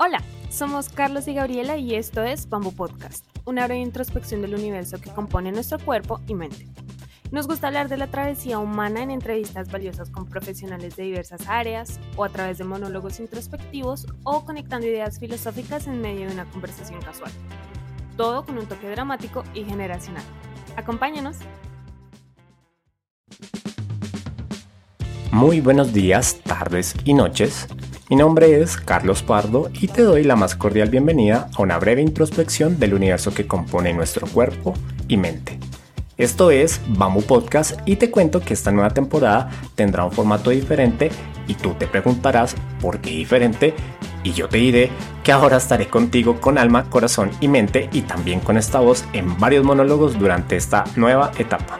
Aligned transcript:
Hola, 0.00 0.22
somos 0.48 0.90
Carlos 0.90 1.26
y 1.26 1.34
Gabriela 1.34 1.76
y 1.76 1.96
esto 1.96 2.22
es 2.22 2.48
Bamboo 2.48 2.70
Podcast, 2.70 3.24
una 3.46 3.66
breve 3.66 3.80
introspección 3.80 4.40
del 4.42 4.54
universo 4.54 5.00
que 5.00 5.10
compone 5.10 5.50
nuestro 5.50 5.80
cuerpo 5.80 6.20
y 6.28 6.34
mente. 6.34 6.68
Nos 7.32 7.48
gusta 7.48 7.66
hablar 7.66 7.88
de 7.88 7.96
la 7.96 8.06
travesía 8.06 8.60
humana 8.60 9.02
en 9.02 9.10
entrevistas 9.10 9.72
valiosas 9.72 10.08
con 10.10 10.26
profesionales 10.26 10.94
de 10.94 11.02
diversas 11.02 11.48
áreas, 11.48 11.98
o 12.14 12.22
a 12.22 12.28
través 12.28 12.58
de 12.58 12.64
monólogos 12.64 13.18
introspectivos, 13.18 14.06
o 14.22 14.44
conectando 14.44 14.86
ideas 14.86 15.18
filosóficas 15.18 15.88
en 15.88 16.00
medio 16.00 16.28
de 16.28 16.34
una 16.34 16.44
conversación 16.44 17.02
casual. 17.02 17.32
Todo 18.16 18.46
con 18.46 18.56
un 18.56 18.66
toque 18.66 18.88
dramático 18.88 19.42
y 19.52 19.64
generacional. 19.64 20.22
Acompáñanos. 20.76 21.38
Muy 25.32 25.60
buenos 25.60 25.92
días, 25.92 26.38
tardes 26.44 26.94
y 27.04 27.14
noches. 27.14 27.66
Mi 28.10 28.16
nombre 28.16 28.62
es 28.62 28.78
Carlos 28.78 29.22
Pardo 29.22 29.70
y 29.78 29.86
te 29.88 30.00
doy 30.00 30.24
la 30.24 30.34
más 30.34 30.54
cordial 30.54 30.88
bienvenida 30.88 31.50
a 31.54 31.60
una 31.60 31.78
breve 31.78 32.00
introspección 32.00 32.78
del 32.78 32.94
universo 32.94 33.34
que 33.34 33.46
compone 33.46 33.92
nuestro 33.92 34.26
cuerpo 34.26 34.72
y 35.08 35.18
mente. 35.18 35.58
Esto 36.16 36.50
es 36.50 36.80
Bamboo 36.88 37.20
Podcast 37.20 37.78
y 37.84 37.96
te 37.96 38.10
cuento 38.10 38.40
que 38.40 38.54
esta 38.54 38.72
nueva 38.72 38.88
temporada 38.88 39.50
tendrá 39.74 40.06
un 40.06 40.12
formato 40.12 40.48
diferente 40.48 41.10
y 41.46 41.52
tú 41.52 41.74
te 41.74 41.86
preguntarás 41.86 42.56
por 42.80 43.00
qué 43.00 43.10
diferente 43.10 43.74
y 44.24 44.32
yo 44.32 44.48
te 44.48 44.56
diré 44.56 44.90
que 45.22 45.32
ahora 45.32 45.58
estaré 45.58 45.88
contigo 45.88 46.40
con 46.40 46.56
alma, 46.56 46.88
corazón 46.88 47.30
y 47.40 47.48
mente 47.48 47.90
y 47.92 48.00
también 48.00 48.40
con 48.40 48.56
esta 48.56 48.80
voz 48.80 49.04
en 49.12 49.38
varios 49.38 49.66
monólogos 49.66 50.18
durante 50.18 50.56
esta 50.56 50.84
nueva 50.96 51.30
etapa. 51.36 51.78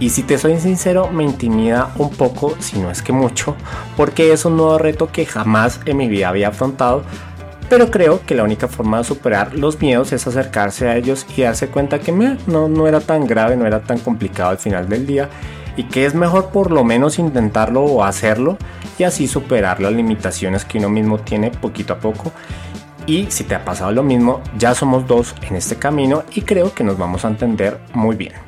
Y 0.00 0.10
si 0.10 0.22
te 0.22 0.38
soy 0.38 0.58
sincero, 0.60 1.08
me 1.10 1.24
intimida 1.24 1.92
un 1.96 2.10
poco, 2.10 2.54
si 2.60 2.78
no 2.78 2.90
es 2.90 3.02
que 3.02 3.12
mucho, 3.12 3.56
porque 3.96 4.32
es 4.32 4.44
un 4.44 4.56
nuevo 4.56 4.78
reto 4.78 5.10
que 5.10 5.26
jamás 5.26 5.80
en 5.86 5.96
mi 5.96 6.08
vida 6.08 6.28
había 6.28 6.48
afrontado, 6.48 7.02
pero 7.68 7.90
creo 7.90 8.24
que 8.24 8.34
la 8.34 8.44
única 8.44 8.68
forma 8.68 8.98
de 8.98 9.04
superar 9.04 9.54
los 9.54 9.80
miedos 9.80 10.12
es 10.12 10.26
acercarse 10.26 10.88
a 10.88 10.96
ellos 10.96 11.26
y 11.36 11.42
darse 11.42 11.68
cuenta 11.68 11.98
que 11.98 12.12
no, 12.12 12.68
no 12.68 12.86
era 12.86 13.00
tan 13.00 13.26
grave, 13.26 13.56
no 13.56 13.66
era 13.66 13.80
tan 13.80 13.98
complicado 13.98 14.50
al 14.50 14.58
final 14.58 14.88
del 14.88 15.06
día 15.06 15.28
y 15.76 15.84
que 15.84 16.06
es 16.06 16.14
mejor 16.14 16.48
por 16.50 16.70
lo 16.70 16.82
menos 16.82 17.18
intentarlo 17.18 17.82
o 17.82 18.04
hacerlo 18.04 18.56
y 18.98 19.04
así 19.04 19.28
superar 19.28 19.80
las 19.80 19.92
limitaciones 19.92 20.64
que 20.64 20.78
uno 20.78 20.88
mismo 20.88 21.18
tiene 21.18 21.50
poquito 21.50 21.92
a 21.92 21.98
poco. 21.98 22.32
Y 23.06 23.26
si 23.30 23.44
te 23.44 23.54
ha 23.54 23.64
pasado 23.64 23.92
lo 23.92 24.02
mismo, 24.02 24.42
ya 24.58 24.74
somos 24.74 25.06
dos 25.06 25.34
en 25.42 25.56
este 25.56 25.76
camino 25.76 26.24
y 26.34 26.42
creo 26.42 26.72
que 26.72 26.84
nos 26.84 26.98
vamos 26.98 27.24
a 27.24 27.28
entender 27.28 27.80
muy 27.94 28.16
bien. 28.16 28.47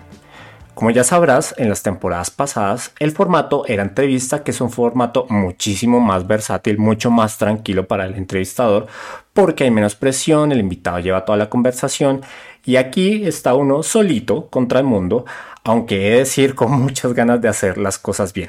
Como 0.81 0.93
ya 0.93 1.05
sabrás, 1.05 1.55
en 1.59 1.69
las 1.69 1.83
temporadas 1.83 2.31
pasadas 2.31 2.93
el 3.01 3.13
formato 3.13 3.67
era 3.67 3.83
entrevista, 3.83 4.43
que 4.43 4.51
es 4.51 4.63
un 4.63 4.71
formato 4.71 5.27
muchísimo 5.29 6.01
más 6.01 6.27
versátil, 6.27 6.79
mucho 6.79 7.11
más 7.11 7.37
tranquilo 7.37 7.87
para 7.87 8.07
el 8.07 8.15
entrevistador, 8.15 8.87
porque 9.35 9.65
hay 9.65 9.71
menos 9.71 9.95
presión, 9.95 10.53
el 10.53 10.61
invitado 10.61 10.99
lleva 10.99 11.27
toda 11.27 11.37
la 11.37 11.51
conversación 11.51 12.23
y 12.65 12.77
aquí 12.77 13.27
está 13.27 13.53
uno 13.53 13.83
solito 13.83 14.47
contra 14.47 14.81
el 14.81 14.87
mundo, 14.87 15.27
aunque 15.65 16.07
he 16.07 16.11
de 16.13 16.19
decir 16.21 16.55
con 16.55 16.73
muchas 16.81 17.13
ganas 17.13 17.43
de 17.43 17.49
hacer 17.49 17.77
las 17.77 17.99
cosas 17.99 18.33
bien. 18.33 18.49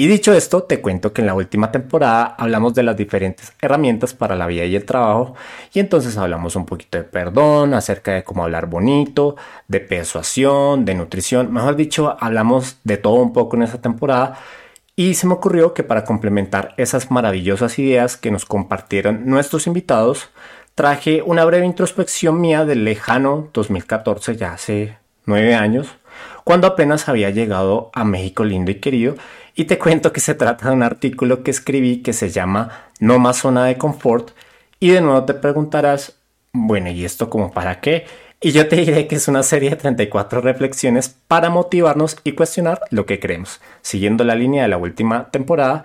Y 0.00 0.06
dicho 0.06 0.32
esto, 0.32 0.62
te 0.62 0.80
cuento 0.80 1.12
que 1.12 1.22
en 1.22 1.26
la 1.26 1.34
última 1.34 1.72
temporada 1.72 2.36
hablamos 2.38 2.72
de 2.72 2.84
las 2.84 2.96
diferentes 2.96 3.52
herramientas 3.60 4.14
para 4.14 4.36
la 4.36 4.46
vida 4.46 4.64
y 4.64 4.76
el 4.76 4.84
trabajo 4.84 5.34
y 5.74 5.80
entonces 5.80 6.16
hablamos 6.16 6.54
un 6.54 6.66
poquito 6.66 6.98
de 6.98 7.02
perdón, 7.02 7.74
acerca 7.74 8.12
de 8.12 8.22
cómo 8.22 8.44
hablar 8.44 8.66
bonito, 8.66 9.34
de 9.66 9.80
persuasión, 9.80 10.84
de 10.84 10.94
nutrición, 10.94 11.52
mejor 11.52 11.74
dicho, 11.74 12.16
hablamos 12.20 12.76
de 12.84 12.96
todo 12.96 13.14
un 13.14 13.32
poco 13.32 13.56
en 13.56 13.64
esa 13.64 13.80
temporada. 13.80 14.38
Y 14.94 15.14
se 15.14 15.26
me 15.26 15.32
ocurrió 15.34 15.74
que 15.74 15.82
para 15.82 16.04
complementar 16.04 16.74
esas 16.76 17.10
maravillosas 17.10 17.76
ideas 17.80 18.16
que 18.16 18.30
nos 18.30 18.44
compartieron 18.44 19.26
nuestros 19.26 19.66
invitados, 19.66 20.30
traje 20.76 21.22
una 21.22 21.44
breve 21.44 21.66
introspección 21.66 22.40
mía 22.40 22.64
del 22.64 22.84
lejano 22.84 23.48
2014, 23.52 24.36
ya 24.36 24.52
hace 24.52 24.96
nueve 25.26 25.56
años, 25.56 25.88
cuando 26.48 26.66
apenas 26.66 27.10
había 27.10 27.28
llegado 27.28 27.90
a 27.92 28.04
México 28.04 28.42
lindo 28.42 28.70
y 28.70 28.76
querido 28.76 29.16
y 29.54 29.66
te 29.66 29.76
cuento 29.76 30.14
que 30.14 30.20
se 30.20 30.34
trata 30.34 30.70
de 30.70 30.74
un 30.74 30.82
artículo 30.82 31.42
que 31.42 31.50
escribí 31.50 31.98
que 31.98 32.14
se 32.14 32.30
llama 32.30 32.86
No 33.00 33.18
más 33.18 33.36
zona 33.36 33.66
de 33.66 33.76
confort. 33.76 34.30
Y 34.80 34.88
de 34.88 35.02
nuevo 35.02 35.24
te 35.24 35.34
preguntarás, 35.34 36.16
bueno, 36.54 36.88
¿y 36.88 37.04
esto 37.04 37.28
como 37.28 37.52
para 37.52 37.82
qué? 37.82 38.06
Y 38.40 38.52
yo 38.52 38.66
te 38.66 38.76
diré 38.76 39.06
que 39.06 39.16
es 39.16 39.28
una 39.28 39.42
serie 39.42 39.68
de 39.68 39.76
34 39.76 40.40
reflexiones 40.40 41.14
para 41.28 41.50
motivarnos 41.50 42.16
y 42.24 42.32
cuestionar 42.32 42.80
lo 42.88 43.04
que 43.04 43.20
creemos, 43.20 43.60
siguiendo 43.82 44.24
la 44.24 44.34
línea 44.34 44.62
de 44.62 44.68
la 44.68 44.78
última 44.78 45.30
temporada. 45.30 45.84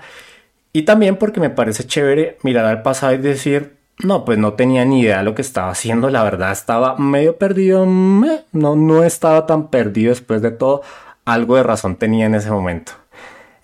Y 0.72 0.84
también 0.84 1.18
porque 1.18 1.42
me 1.42 1.50
parece 1.50 1.86
chévere 1.86 2.38
mirar 2.42 2.64
al 2.68 2.84
pasado 2.84 3.12
y 3.12 3.18
decir, 3.18 3.76
no, 4.00 4.26
pues 4.26 4.38
no 4.38 4.54
tenía 4.54 4.86
ni 4.86 5.02
idea 5.02 5.20
de 5.20 5.24
lo 5.24 5.36
que 5.36 5.42
estaba 5.42 5.70
haciendo, 5.70 6.10
la 6.10 6.24
verdad 6.24 6.52
estaba 6.52 6.98
medio 6.98 7.38
perdido, 7.38 7.86
no, 7.86 8.44
no 8.52 9.04
estaba 9.04 9.46
tan 9.46 9.68
perdido 9.68 10.10
después 10.10 10.42
de 10.42 10.52
todo, 10.52 10.82
algo 11.26 11.56
de 11.56 11.64
razón 11.64 11.96
tenía 11.96 12.26
en 12.26 12.36
ese 12.36 12.52
momento. 12.52 12.94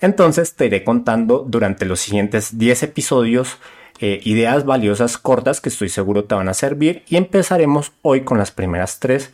Entonces 0.02 0.56
te 0.56 0.68
iré 0.68 0.84
contando 0.84 1.46
durante 1.48 1.86
los 1.86 2.00
siguientes 2.00 2.58
10 2.58 2.84
episodios 2.84 3.58
eh, 4.02 4.22
ideas 4.24 4.66
valiosas 4.66 5.18
cortas 5.18 5.60
que 5.60 5.68
estoy 5.68 5.90
seguro 5.90 6.24
te 6.24 6.36
van 6.36 6.48
a 6.48 6.54
servir 6.54 7.04
y 7.10 7.18
empezaremos 7.18 7.92
hoy 8.02 8.22
con 8.22 8.38
las 8.38 8.52
primeras 8.52 9.00
tres 9.02 9.34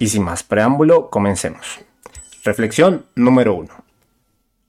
y 0.00 0.08
sin 0.08 0.24
más 0.24 0.42
preámbulo 0.42 1.10
comencemos. 1.10 1.78
Reflexión 2.42 3.06
número 3.14 3.54
1. 3.54 3.68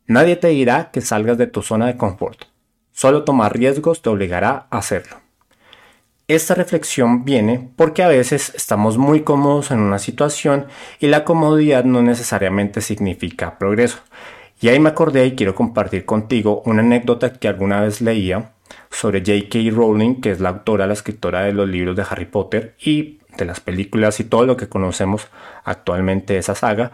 Nadie 0.05 0.35
te 0.35 0.49
dirá 0.49 0.91
que 0.91 1.01
salgas 1.01 1.39
de 1.39 1.47
tu 1.47 1.63
zona 1.63 1.87
de 1.87 1.97
confort. 1.97 2.43
Solo 2.91 3.23
tomar 3.23 3.57
riesgos 3.57 4.03
te 4.03 4.09
obligará 4.09 4.67
a 4.69 4.77
hacerlo. 4.77 5.20
Esta 6.31 6.55
reflexión 6.55 7.25
viene 7.25 7.71
porque 7.75 8.03
a 8.03 8.07
veces 8.07 8.53
estamos 8.55 8.97
muy 8.97 9.23
cómodos 9.23 9.69
en 9.69 9.79
una 9.79 9.99
situación 9.99 10.67
y 11.01 11.07
la 11.07 11.25
comodidad 11.25 11.83
no 11.83 12.01
necesariamente 12.01 12.79
significa 12.79 13.57
progreso. 13.57 13.97
Y 14.61 14.69
ahí 14.69 14.79
me 14.79 14.87
acordé 14.87 15.25
y 15.25 15.35
quiero 15.35 15.55
compartir 15.55 16.05
contigo 16.05 16.61
una 16.65 16.83
anécdota 16.83 17.33
que 17.33 17.49
alguna 17.49 17.81
vez 17.81 17.99
leía 17.99 18.53
sobre 18.89 19.19
J.K. 19.19 19.75
Rowling, 19.75 20.21
que 20.21 20.31
es 20.31 20.39
la 20.39 20.47
autora, 20.47 20.87
la 20.87 20.93
escritora 20.93 21.41
de 21.41 21.51
los 21.51 21.67
libros 21.67 21.97
de 21.97 22.05
Harry 22.09 22.27
Potter 22.27 22.75
y 22.79 23.19
de 23.35 23.43
las 23.43 23.59
películas 23.59 24.21
y 24.21 24.23
todo 24.23 24.45
lo 24.45 24.55
que 24.55 24.69
conocemos 24.69 25.27
actualmente 25.65 26.31
de 26.31 26.39
esa 26.39 26.55
saga. 26.55 26.93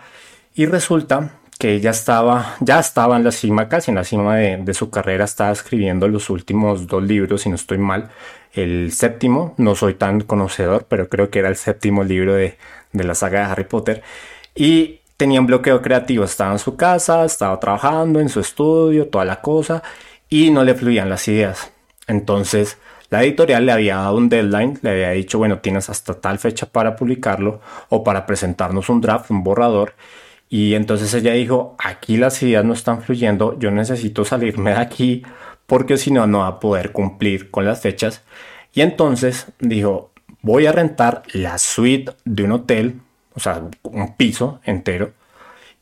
Y 0.56 0.66
resulta 0.66 1.37
que 1.58 1.74
ella 1.74 1.92
estaba, 1.92 2.56
ya 2.60 2.80
estaba 2.80 3.18
en 3.18 3.24
la 3.24 3.32
cima, 3.32 3.68
casi 3.70 3.92
en 3.92 3.96
la 3.96 4.04
cima 4.04 4.36
de, 4.36 4.74
su 4.74 4.90
carrera, 4.90 5.26
estaba 5.26 5.52
escribiendo 5.52 6.08
los 6.08 6.30
últimos 6.30 6.88
dos 6.88 7.04
libros, 7.04 7.42
si 7.42 7.50
no 7.50 7.56
estoy 7.56 7.78
mal. 7.78 8.10
El 8.54 8.92
séptimo, 8.92 9.54
no 9.58 9.76
soy 9.76 9.96
tan 9.96 10.22
conocedor, 10.22 10.86
pero 10.88 11.10
creo 11.10 11.30
que 11.30 11.40
era 11.40 11.50
el 11.50 11.56
séptimo 11.56 12.04
libro 12.04 12.34
de, 12.34 12.58
de 12.94 13.04
la 13.04 13.16
saga 13.16 13.40
de 13.40 13.46
Harry 13.52 13.64
Potter. 13.66 14.04
Y 14.56 15.02
tenía 15.18 15.40
un 15.40 15.48
bloqueo 15.48 15.82
creativo, 15.82 16.24
estaba 16.24 16.54
en 16.54 16.60
su 16.60 16.76
casa, 16.76 17.26
estaba 17.26 17.60
trabajando 17.60 18.20
en 18.20 18.30
su 18.30 18.40
estudio, 18.40 19.08
toda 19.08 19.26
la 19.26 19.42
cosa, 19.42 19.84
y 20.30 20.52
no 20.52 20.64
le 20.64 20.76
fluían 20.76 21.10
las 21.10 21.28
ideas. 21.28 21.72
Entonces, 22.08 22.78
la 23.10 23.24
editorial 23.24 23.66
le 23.66 23.72
había 23.72 23.98
dado 23.98 24.18
un 24.18 24.30
deadline, 24.30 24.80
le 24.82 24.90
había 24.90 25.10
dicho, 25.12 25.38
bueno, 25.38 25.60
tienes 25.60 25.90
hasta 25.90 26.14
tal 26.16 26.40
fecha 26.40 26.66
para 26.66 26.96
publicarlo 26.96 27.62
o 27.90 28.04
para 28.04 28.26
presentarnos 28.26 28.90
un 28.90 29.02
draft, 29.02 29.32
un 29.32 29.44
borrador. 29.44 29.94
Y 30.50 30.76
entonces 30.76 31.14
ella 31.14 31.34
dijo, 31.34 31.76
aquí 31.80 32.18
las 32.18 32.42
ideas 32.44 32.64
no 32.64 32.74
están 32.74 33.02
fluyendo, 33.02 33.58
yo 33.60 33.72
necesito 33.72 34.24
salirme 34.26 34.72
de 34.72 34.78
aquí 34.78 35.24
porque 35.66 35.98
si 35.98 36.12
no, 36.12 36.28
no 36.28 36.40
va 36.40 36.48
a 36.48 36.60
poder 36.60 36.92
cumplir 36.92 37.52
con 37.52 37.66
las 37.66 37.82
fechas. 37.82 38.24
Y 38.74 38.82
entonces 38.82 39.48
dijo, 39.60 40.12
voy 40.42 40.66
a 40.66 40.72
rentar 40.72 41.24
la 41.34 41.58
suite 41.58 42.14
de 42.26 42.44
un 42.44 42.52
hotel 42.54 43.02
o 43.38 43.40
sea, 43.40 43.62
un 43.84 44.16
piso 44.16 44.60
entero. 44.64 45.14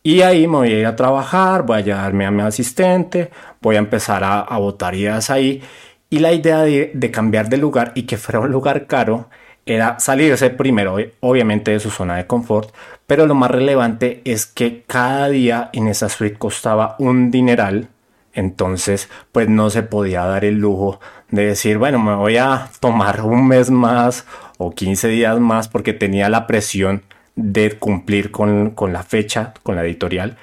Y 0.04 0.22
ahí 0.22 0.46
me 0.46 0.58
voy 0.58 0.74
a 0.74 0.80
ir 0.80 0.86
a 0.86 0.96
trabajar, 0.96 1.64
voy 1.66 1.78
a 1.78 1.82
llevarme 1.82 2.26
a 2.26 2.32
mi 2.32 2.42
asistente, 2.42 3.32
voy 3.62 3.78
a 3.78 3.80
empezar 3.80 4.24
a, 4.26 4.42
a 4.42 4.58
botar 4.58 4.94
ideas 4.94 5.30
ahí. 5.30 5.64
Y 6.10 6.20
la 6.20 6.34
idea 6.34 6.62
de, 6.62 6.92
de, 6.94 7.12
cambiar 7.12 7.48
de 7.50 7.58
lugar 7.58 7.94
y 7.96 8.04
que 8.04 8.18
fuera 8.18 8.42
un 8.42 8.52
lugar 8.52 8.88
caro 8.88 9.30
era 9.66 10.00
salirse 10.00 10.50
primero, 10.50 10.98
obviamente, 11.22 11.72
de 11.72 11.80
su 11.80 11.90
zona 11.90 12.18
de 12.18 12.28
confort. 12.28 12.74
Pero 13.08 13.28
lo 13.28 13.36
más 13.36 13.52
relevante 13.52 14.22
es 14.26 14.46
que 14.46 14.84
cada 14.88 15.30
día 15.30 15.70
en 15.74 15.88
esa 15.88 16.10
suite 16.10 16.38
costaba 16.38 16.96
un 17.00 17.32
dineral. 17.32 17.90
Entonces, 18.34 19.10
pues 19.32 19.48
no 19.48 19.70
se 19.70 19.84
podía 19.84 20.26
dar 20.26 20.44
el 20.46 20.56
lujo 20.56 21.00
de 21.30 21.48
decir, 21.48 21.78
bueno, 21.78 22.00
me 22.00 22.16
voy 22.16 22.38
a 22.38 22.70
tomar 22.80 23.22
un 23.22 23.48
mes 23.48 23.72
más 23.72 24.26
o 24.58 24.72
15 24.72 25.08
días 25.08 25.40
más 25.40 25.68
porque 25.68 25.94
tenía 25.94 26.30
la 26.30 26.48
presión 26.48 27.04
de 27.36 27.78
cumplir 27.78 28.32
con, 28.32 28.74
la 28.92 29.04
fecha, 29.04 29.54
con 29.64 29.76
la 29.76 29.84
editorial. 29.84 30.38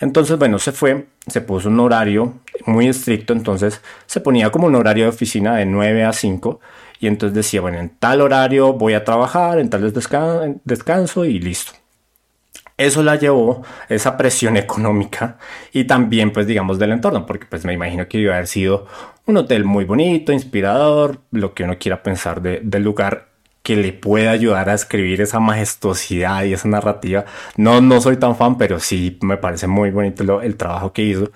Entonces, 0.00 0.38
bueno, 0.38 0.58
se 0.58 0.72
fue, 0.72 1.06
se 1.26 1.40
puso 1.40 1.68
un 1.68 1.80
horario 1.80 2.34
muy 2.66 2.88
estricto, 2.88 3.32
entonces 3.32 3.80
se 4.06 4.20
ponía 4.20 4.50
como 4.50 4.66
un 4.66 4.74
horario 4.74 5.04
de 5.04 5.10
oficina 5.10 5.56
de 5.56 5.66
9 5.66 6.04
a 6.04 6.12
5 6.12 6.60
y 7.00 7.08
entonces 7.08 7.34
decía, 7.34 7.60
bueno, 7.60 7.78
en 7.78 7.90
tal 7.90 8.20
horario 8.20 8.72
voy 8.72 8.94
a 8.94 9.04
trabajar, 9.04 9.58
en 9.58 9.68
tal 9.68 9.92
descanso, 10.64 11.24
y 11.24 11.38
listo. 11.38 11.72
eso 12.76 13.02
la 13.02 13.16
llevó, 13.16 13.62
esa 13.88 14.16
presión 14.16 14.56
económica 14.56 15.38
y 15.72 15.84
también 15.84 16.32
pues 16.32 16.46
digamos 16.46 16.78
del 16.78 16.92
entorno, 16.92 17.26
porque 17.26 17.46
pues 17.46 17.64
me 17.64 17.72
imagino 17.72 18.08
que 18.08 18.18
iba 18.18 18.32
a 18.32 18.36
haber 18.36 18.46
sido 18.46 18.86
un 19.26 19.36
hotel 19.36 19.64
muy 19.64 19.84
bonito, 19.84 20.32
inspirador, 20.32 21.20
lo 21.32 21.54
que 21.54 21.64
uno 21.64 21.76
quiera 21.78 22.02
pensar 22.02 22.40
del 22.40 22.82
lugar 22.82 23.25
que 23.66 23.74
le 23.74 23.92
pueda 23.92 24.30
ayudar 24.30 24.70
a 24.70 24.74
escribir 24.74 25.20
esa 25.20 25.40
majestuosidad 25.40 26.44
y 26.44 26.52
esa 26.52 26.68
narrativa. 26.68 27.24
No, 27.56 27.80
no 27.80 28.00
soy 28.00 28.16
tan 28.16 28.36
fan, 28.36 28.58
pero 28.58 28.78
sí 28.78 29.18
me 29.22 29.38
parece 29.38 29.66
muy 29.66 29.90
bonito 29.90 30.40
el 30.40 30.54
trabajo 30.54 30.92
que 30.92 31.02
hizo. 31.02 31.32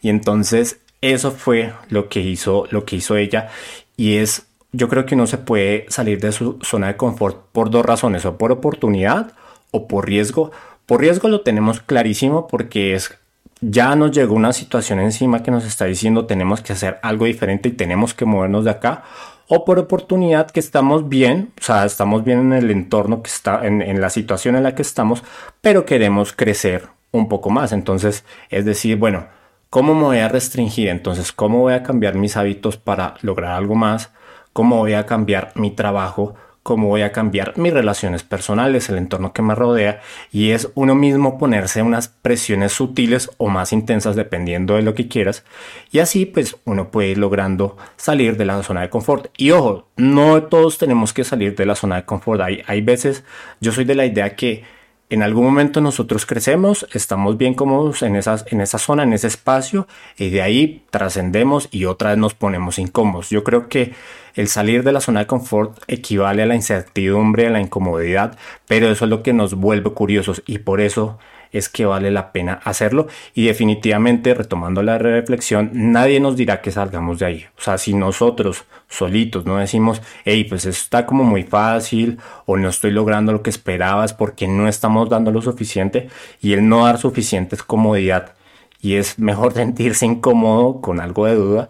Y 0.00 0.08
entonces 0.08 0.80
eso 1.02 1.30
fue 1.30 1.74
lo 1.90 2.08
que 2.08 2.20
hizo, 2.20 2.64
lo 2.70 2.86
que 2.86 2.96
hizo 2.96 3.18
ella 3.18 3.50
y 3.98 4.16
es, 4.16 4.46
yo 4.72 4.88
creo 4.88 5.04
que 5.04 5.14
uno 5.14 5.26
se 5.26 5.36
puede 5.36 5.84
salir 5.90 6.22
de 6.22 6.32
su 6.32 6.58
zona 6.62 6.86
de 6.86 6.96
confort 6.96 7.50
por 7.52 7.68
dos 7.68 7.84
razones, 7.84 8.24
o 8.24 8.38
por 8.38 8.50
oportunidad 8.50 9.32
o 9.70 9.86
por 9.86 10.06
riesgo 10.06 10.52
por 10.86 11.02
riesgo 11.02 11.28
lo 11.28 11.42
tenemos 11.42 11.80
clarísimo 11.80 12.46
porque 12.46 12.94
es 12.94 13.14
ya 13.60 13.94
nos 13.94 14.12
llegó 14.12 14.34
una 14.34 14.54
situación 14.54 15.00
encima 15.00 15.42
que 15.42 15.50
nos 15.50 15.66
está 15.66 15.84
diciendo 15.84 16.24
tenemos 16.24 16.62
que 16.62 16.72
hacer 16.72 16.98
algo 17.02 17.26
diferente 17.26 17.68
y 17.68 17.72
tenemos 17.72 18.14
que 18.14 18.24
movernos 18.24 18.64
de 18.64 18.70
acá. 18.70 19.04
O 19.46 19.64
por 19.64 19.78
oportunidad 19.78 20.50
que 20.50 20.60
estamos 20.60 21.08
bien, 21.08 21.52
o 21.60 21.62
sea, 21.62 21.84
estamos 21.84 22.24
bien 22.24 22.40
en 22.40 22.52
el 22.54 22.70
entorno 22.70 23.22
que 23.22 23.30
está, 23.30 23.66
en, 23.66 24.00
la 24.00 24.08
situación 24.08 24.56
en 24.56 24.62
la 24.62 24.74
que 24.74 24.82
estamos, 24.82 25.22
pero 25.60 25.84
queremos 25.84 26.32
crecer 26.32 26.88
un 27.12 27.28
poco 27.28 27.50
más. 27.50 27.72
Entonces, 27.72 28.24
es 28.48 28.64
decir, 28.64 28.96
bueno, 28.96 29.26
¿cómo 29.68 29.94
me 29.94 30.04
voy 30.04 30.18
a 30.18 30.28
restringir? 30.28 30.88
Entonces, 30.88 31.30
¿cómo 31.30 31.58
voy 31.60 31.74
a 31.74 31.82
cambiar 31.82 32.14
mis 32.14 32.38
hábitos 32.38 32.78
para 32.78 33.14
lograr 33.20 33.52
algo 33.52 33.74
más? 33.74 34.10
¿Cómo 34.54 34.78
voy 34.78 34.94
a 34.94 35.04
cambiar 35.04 35.52
mi 35.56 35.70
trabajo? 35.72 36.34
Cómo 36.64 36.88
voy 36.88 37.02
a 37.02 37.12
cambiar 37.12 37.56
mis 37.58 37.74
relaciones 37.74 38.22
personales, 38.22 38.88
el 38.88 38.96
entorno 38.96 39.34
que 39.34 39.42
me 39.42 39.54
rodea 39.54 40.00
y 40.32 40.50
es 40.50 40.70
uno 40.74 40.94
mismo 40.94 41.38
ponerse 41.38 41.82
unas 41.82 42.08
presiones 42.08 42.72
sutiles 42.72 43.30
o 43.36 43.48
más 43.50 43.74
intensas 43.74 44.16
dependiendo 44.16 44.74
de 44.74 44.82
lo 44.82 44.94
que 44.94 45.06
quieras 45.06 45.44
y 45.92 45.98
así 45.98 46.24
pues 46.24 46.56
uno 46.64 46.90
puede 46.90 47.10
ir 47.10 47.18
logrando 47.18 47.76
salir 47.96 48.38
de 48.38 48.46
la 48.46 48.62
zona 48.62 48.80
de 48.80 48.88
confort. 48.88 49.26
Y 49.36 49.50
ojo, 49.50 49.88
no 49.96 50.44
todos 50.44 50.78
tenemos 50.78 51.12
que 51.12 51.22
salir 51.22 51.54
de 51.54 51.66
la 51.66 51.74
zona 51.74 51.96
de 51.96 52.06
confort, 52.06 52.40
hay, 52.40 52.62
hay 52.66 52.80
veces 52.80 53.24
yo 53.60 53.70
soy 53.70 53.84
de 53.84 53.94
la 53.94 54.06
idea 54.06 54.34
que 54.34 54.64
en 55.10 55.22
algún 55.22 55.44
momento 55.44 55.80
nosotros 55.80 56.26
crecemos, 56.26 56.86
estamos 56.92 57.36
bien 57.36 57.54
cómodos 57.54 58.02
en, 58.02 58.16
en 58.16 58.60
esa 58.60 58.78
zona, 58.78 59.02
en 59.02 59.12
ese 59.12 59.26
espacio, 59.26 59.86
y 60.16 60.30
de 60.30 60.42
ahí 60.42 60.82
trascendemos 60.90 61.68
y 61.70 61.84
otra 61.84 62.10
vez 62.10 62.18
nos 62.18 62.34
ponemos 62.34 62.78
incómodos. 62.78 63.30
Yo 63.30 63.44
creo 63.44 63.68
que 63.68 63.92
el 64.34 64.48
salir 64.48 64.82
de 64.82 64.92
la 64.92 65.00
zona 65.00 65.20
de 65.20 65.26
confort 65.26 65.78
equivale 65.86 66.42
a 66.42 66.46
la 66.46 66.54
incertidumbre, 66.54 67.46
a 67.46 67.50
la 67.50 67.60
incomodidad, 67.60 68.36
pero 68.66 68.90
eso 68.90 69.04
es 69.04 69.10
lo 69.10 69.22
que 69.22 69.32
nos 69.32 69.54
vuelve 69.54 69.90
curiosos 69.92 70.42
y 70.46 70.58
por 70.58 70.80
eso 70.80 71.18
es 71.54 71.68
que 71.68 71.86
vale 71.86 72.10
la 72.10 72.32
pena 72.32 72.60
hacerlo. 72.64 73.06
Y 73.32 73.46
definitivamente 73.46 74.34
retomando 74.34 74.82
la 74.82 74.98
reflexión 74.98 75.70
nadie 75.72 76.20
nos 76.20 76.36
dirá 76.36 76.60
que 76.60 76.70
salgamos 76.70 77.20
de 77.20 77.26
ahí. 77.26 77.46
O 77.56 77.62
sea 77.62 77.78
si 77.78 77.94
nosotros 77.94 78.64
solitos 78.88 79.46
no 79.46 79.56
decimos 79.56 80.02
hey 80.24 80.44
pues 80.44 80.66
está 80.66 81.06
como 81.06 81.24
muy 81.24 81.44
fácil 81.44 82.18
o 82.44 82.56
no 82.56 82.68
estoy 82.68 82.90
logrando 82.90 83.32
lo 83.32 83.42
que 83.42 83.50
esperabas 83.50 84.12
porque 84.12 84.46
no 84.48 84.68
estamos 84.68 85.08
dando 85.08 85.30
lo 85.30 85.40
suficiente 85.40 86.08
y 86.42 86.52
el 86.52 86.68
no 86.68 86.84
dar 86.84 86.98
suficiente 86.98 87.56
es 87.56 87.62
comodidad 87.62 88.34
y 88.80 88.96
es 88.96 89.18
mejor 89.18 89.52
sentirse 89.54 90.04
incómodo 90.04 90.80
con 90.80 91.00
algo 91.00 91.26
de 91.26 91.36
duda 91.36 91.68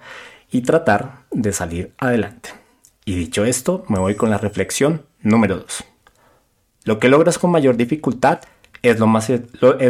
y 0.50 0.62
tratar 0.62 1.24
de 1.30 1.52
salir 1.52 1.92
adelante. 1.98 2.50
Y 3.04 3.14
dicho 3.14 3.44
esto 3.44 3.84
me 3.88 3.98
voy 3.98 4.14
con 4.14 4.30
la 4.30 4.38
reflexión 4.38 5.02
número 5.20 5.58
2 5.58 5.84
lo 6.84 6.98
que 6.98 7.08
logras 7.08 7.38
con 7.38 7.50
mayor 7.50 7.76
dificultad 7.76 8.40
es 8.84 9.00
lo 9.00 9.06
más, 9.06 9.30
es 9.30 9.42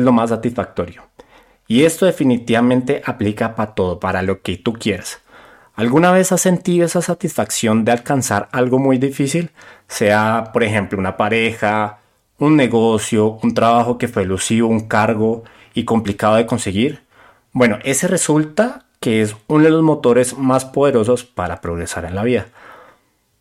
lo 0.03 0.13
más 0.13 0.31
satisfactorio. 0.31 1.03
Y 1.67 1.85
esto 1.85 2.07
definitivamente 2.07 3.03
aplica 3.05 3.55
para 3.55 3.75
todo, 3.75 3.99
para 3.99 4.23
lo 4.23 4.41
que 4.43 4.57
tú 4.57 4.75
quieras. 4.75 5.21
¿Alguna 5.75 6.13
vez 6.13 6.31
has 6.31 6.41
sentido 6.41 6.87
esa 6.87 7.03
satisfacción 7.03 7.85
de 7.85 7.93
alcanzar 7.93 8.49
algo 8.53 8.79
muy 8.79 8.99
difícil? 8.99 9.51
Sea, 9.89 10.51
por 10.53 10.63
ejemplo, 10.63 10.99
una 10.99 11.17
pareja, 11.17 11.99
un 12.39 12.57
negocio, 12.57 13.39
un 13.43 13.55
trabajo 13.55 13.99
que 13.99 14.07
fue 14.07 14.23
elusivo, 14.23 14.69
un 14.69 14.87
cargo 14.87 15.43
y 15.75 15.85
complicado 15.85 16.37
de 16.37 16.47
conseguir. 16.47 17.03
Bueno, 17.53 17.79
ese 17.83 18.07
resulta 18.07 18.87
que 19.01 19.21
es 19.23 19.35
uno 19.49 19.65
de 19.65 19.71
los 19.71 19.83
motores 19.83 20.39
más 20.39 20.65
poderosos 20.65 21.25
para 21.25 21.61
progresar 21.61 22.05
en 22.05 22.15
la 22.15 22.23
vida. 22.23 22.47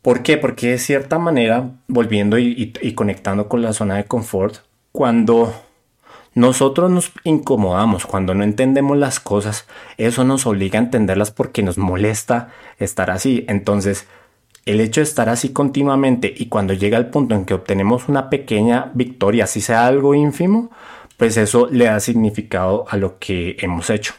¿Por 0.02 0.24
qué? 0.24 0.38
Porque 0.38 0.72
de 0.72 0.80
cierta 0.80 1.20
manera, 1.20 1.70
volviendo 1.88 2.38
y 2.40 2.94
conectando 2.96 3.48
con 3.48 3.62
la 3.62 3.74
zona 3.74 3.96
de 3.96 4.06
confort, 4.06 4.58
cuando 4.94 5.54
nosotros 6.36 6.90
nos 6.90 7.12
incomodamos, 7.24 8.06
cuando 8.06 8.34
no 8.36 8.44
entendemos 8.44 8.96
las 8.96 9.20
cosas, 9.20 9.68
eso 9.98 10.24
nos 10.24 10.46
obliga 10.46 10.80
a 10.80 10.84
entenderlas 10.84 11.32
porque 11.32 11.64
nos 11.64 11.78
molesta 11.78 12.52
estar 12.78 13.12
así. 13.12 13.44
Entonces, 13.50 14.08
el 14.66 14.80
hecho 14.80 15.02
de 15.02 15.06
estar 15.06 15.30
así 15.30 15.50
continuamente 15.50 16.34
y 16.36 16.46
cuando 16.46 16.74
llega 16.74 16.98
el 16.98 17.08
punto 17.08 17.34
en 17.34 17.46
que 17.46 17.56
obtenemos 17.56 18.08
una 18.08 18.30
pequeña 18.30 18.92
victoria, 18.94 19.48
si 19.48 19.62
sea 19.62 19.88
algo 19.88 20.14
ínfimo, 20.14 20.70
pues 21.18 21.38
eso 21.38 21.68
le 21.72 21.86
da 21.86 22.00
significado 22.00 22.86
a 22.88 22.96
lo 22.96 23.18
que 23.18 23.58
hemos 23.60 23.90
hecho. 23.90 24.14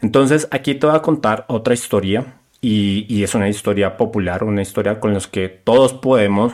Entonces, 0.00 0.48
aquí 0.50 0.74
te 0.74 0.86
voy 0.86 0.96
a 0.96 1.02
contar 1.02 1.44
otra 1.48 1.74
historia 1.74 2.34
y, 2.62 3.22
es 3.22 3.34
una 3.34 3.48
historia 3.48 3.98
popular, 3.98 4.44
una 4.44 4.62
historia 4.62 4.98
con 4.98 5.12
la 5.12 5.20
que 5.20 5.48
todos 5.48 5.92
podemos 5.92 6.52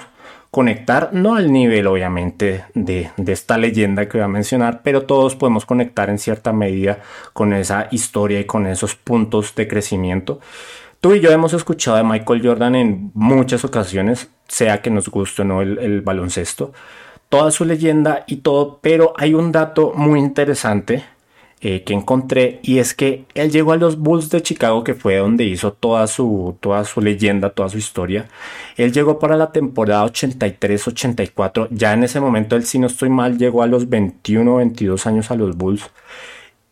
conectar, 0.53 1.15
no 1.15 1.35
al 1.35 1.51
nivel 1.51 1.87
obviamente 1.87 2.67
de, 2.75 3.11
esta 3.27 3.57
leyenda 3.57 4.07
que 4.07 4.19
voy 4.19 4.25
a 4.27 4.29
mencionar, 4.29 4.83
pero 4.85 5.07
todos 5.07 5.35
podemos 5.35 5.65
conectar 5.65 6.11
en 6.11 6.19
cierta 6.19 6.53
medida 6.53 6.99
con 7.33 7.55
esa 7.55 7.89
historia 7.91 8.39
y 8.39 8.45
con 8.45 8.67
esos 8.67 8.95
puntos 8.95 9.55
de 9.55 9.67
crecimiento. 9.67 10.41
Tú 11.01 11.15
y 11.15 11.21
yo 11.21 11.31
hemos 11.33 11.55
escuchado 11.55 11.97
de 11.97 12.03
Michael 12.03 12.47
Jordan 12.47 12.75
en 12.75 13.11
muchas 13.15 13.65
ocasiones, 13.65 14.29
sea 14.47 14.83
que 14.83 14.91
nos 14.91 15.09
guste 15.09 15.41
o 15.41 15.47
no 15.47 15.63
el 15.63 16.03
baloncesto, 16.03 16.75
toda 17.31 17.51
su 17.51 17.65
leyenda 17.65 18.25
y 18.27 18.37
todo, 18.37 18.79
pero 18.83 19.15
hay 19.17 19.33
un 19.33 19.53
dato 19.53 19.95
muy 19.97 20.21
interesante 20.21 21.03
eh, 21.65 21.85
que 21.85 21.95
encontré 21.95 22.59
y 22.65 22.79
es 22.79 22.93
que 22.93 23.25
él 23.35 23.53
llegó 23.53 23.71
a 23.71 23.77
los 23.77 23.97
Bulls 23.97 24.31
de 24.31 24.43
Chicago 24.43 24.83
que 24.83 24.95
fue 24.95 25.19
donde 25.19 25.45
hizo 25.45 25.73
toda 25.73 26.09
su, 26.09 26.57
toda 26.59 26.85
su 26.85 27.01
leyenda, 27.01 27.51
toda 27.51 27.69
su 27.69 27.79
historia. 27.79 28.29
Él 28.77 28.93
llegó 28.93 29.21
para 29.21 29.37
la 29.37 29.53
temporada 29.53 30.05
83-84, 30.07 31.69
ya 31.71 31.93
en 31.93 32.03
ese 32.03 32.19
momento 32.19 32.57
él 32.57 32.65
si 32.65 32.81
no 32.81 32.89
estoy 32.89 33.11
mal 33.11 33.39
llegó 33.39 33.63
a 33.63 33.69
los 33.69 33.89
21 33.89 34.57
22 34.57 35.07
años 35.07 35.31
a 35.31 35.37
los 35.37 35.57
Bulls 35.57 35.89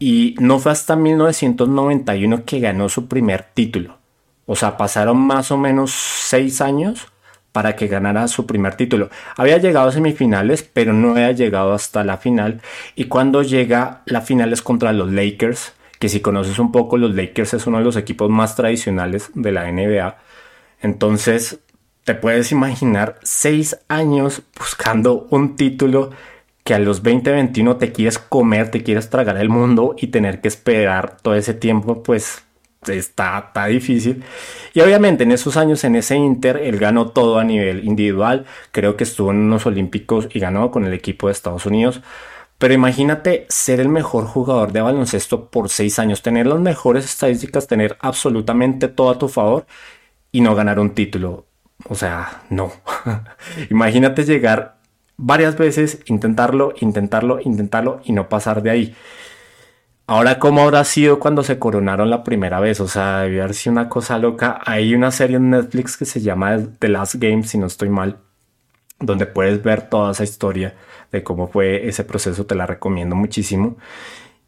y 0.00 0.34
no 0.40 0.58
fue 0.58 0.72
hasta 0.72 0.96
1991 0.96 2.44
que 2.44 2.58
ganó 2.58 2.88
su 2.88 3.06
primer 3.06 3.44
título. 3.54 3.98
O 4.46 4.56
sea, 4.56 4.76
pasaron 4.76 5.18
más 5.18 5.52
o 5.52 5.56
menos 5.56 5.92
6 5.92 6.60
años 6.62 7.09
para 7.52 7.76
que 7.76 7.88
ganara 7.88 8.28
su 8.28 8.46
primer 8.46 8.74
título. 8.74 9.10
Había 9.36 9.58
llegado 9.58 9.88
a 9.88 9.92
semifinales, 9.92 10.62
pero 10.62 10.92
no 10.92 11.12
había 11.12 11.32
llegado 11.32 11.72
hasta 11.72 12.04
la 12.04 12.16
final. 12.16 12.60
Y 12.94 13.04
cuando 13.04 13.42
llega 13.42 14.02
la 14.06 14.20
final 14.20 14.52
es 14.52 14.62
contra 14.62 14.92
los 14.92 15.10
Lakers, 15.12 15.72
que 15.98 16.08
si 16.08 16.20
conoces 16.20 16.58
un 16.58 16.72
poco, 16.72 16.96
los 16.96 17.14
Lakers 17.14 17.54
es 17.54 17.66
uno 17.66 17.78
de 17.78 17.84
los 17.84 17.96
equipos 17.96 18.30
más 18.30 18.56
tradicionales 18.56 19.30
de 19.34 19.52
la 19.52 19.70
NBA. 19.70 20.16
Entonces, 20.80 21.60
te 22.04 22.14
puedes 22.14 22.52
imaginar 22.52 23.18
seis 23.22 23.78
años 23.88 24.42
buscando 24.58 25.26
un 25.30 25.56
título 25.56 26.10
que 26.64 26.74
a 26.74 26.78
los 26.78 27.02
20-21 27.02 27.78
te 27.78 27.92
quieres 27.92 28.18
comer, 28.18 28.70
te 28.70 28.82
quieres 28.82 29.10
tragar 29.10 29.36
el 29.36 29.48
mundo 29.48 29.94
y 29.98 30.08
tener 30.08 30.40
que 30.40 30.48
esperar 30.48 31.16
todo 31.20 31.34
ese 31.34 31.54
tiempo, 31.54 32.02
pues 32.02 32.44
está, 32.86 33.38
está 33.38 33.66
difícil. 33.66 34.22
Y 34.74 34.80
obviamente 34.80 35.24
en 35.24 35.32
esos 35.32 35.56
años, 35.56 35.84
en 35.84 35.96
ese 35.96 36.16
Inter, 36.16 36.56
él 36.56 36.78
ganó 36.78 37.08
todo 37.08 37.38
a 37.38 37.44
nivel 37.44 37.84
individual. 37.84 38.46
Creo 38.72 38.96
que 38.96 39.04
estuvo 39.04 39.30
en 39.30 39.38
unos 39.38 39.66
Olímpicos 39.66 40.28
y 40.32 40.40
ganó 40.40 40.70
con 40.70 40.84
el 40.84 40.94
equipo 40.94 41.26
de 41.26 41.32
Estados 41.32 41.66
Unidos. 41.66 42.00
Pero 42.58 42.74
imagínate 42.74 43.46
ser 43.48 43.80
el 43.80 43.88
mejor 43.88 44.26
jugador 44.26 44.72
de 44.72 44.82
baloncesto 44.82 45.48
por 45.48 45.70
seis 45.70 45.98
años, 45.98 46.20
tener 46.20 46.46
las 46.46 46.60
mejores 46.60 47.06
estadísticas, 47.06 47.66
tener 47.66 47.96
absolutamente 48.00 48.88
todo 48.88 49.10
a 49.10 49.18
tu 49.18 49.28
favor 49.28 49.66
y 50.30 50.42
no 50.42 50.54
ganar 50.54 50.78
un 50.78 50.94
título. 50.94 51.46
O 51.88 51.94
sea, 51.94 52.42
no. 52.50 52.70
imagínate 53.70 54.24
llegar 54.24 54.76
varias 55.16 55.56
veces, 55.56 56.00
intentarlo, 56.06 56.74
intentarlo, 56.80 57.40
intentarlo 57.40 58.02
y 58.04 58.12
no 58.12 58.28
pasar 58.28 58.62
de 58.62 58.70
ahí. 58.70 58.94
Ahora, 60.10 60.40
¿cómo 60.40 60.62
habrá 60.62 60.82
sido 60.82 61.20
cuando 61.20 61.44
se 61.44 61.60
coronaron 61.60 62.10
la 62.10 62.24
primera 62.24 62.58
vez? 62.58 62.80
O 62.80 62.88
sea, 62.88 63.20
debió 63.20 63.44
haber 63.44 63.54
sido 63.54 63.74
una 63.74 63.88
cosa 63.88 64.18
loca. 64.18 64.60
Hay 64.66 64.92
una 64.92 65.12
serie 65.12 65.36
en 65.36 65.50
Netflix 65.50 65.96
que 65.96 66.04
se 66.04 66.20
llama 66.20 66.58
The 66.80 66.88
Last 66.88 67.14
Game, 67.14 67.44
si 67.44 67.58
no 67.58 67.66
estoy 67.66 67.90
mal, 67.90 68.18
donde 68.98 69.26
puedes 69.26 69.62
ver 69.62 69.88
toda 69.88 70.10
esa 70.10 70.24
historia 70.24 70.74
de 71.12 71.22
cómo 71.22 71.46
fue 71.46 71.88
ese 71.88 72.02
proceso. 72.02 72.44
Te 72.44 72.56
la 72.56 72.66
recomiendo 72.66 73.14
muchísimo. 73.14 73.76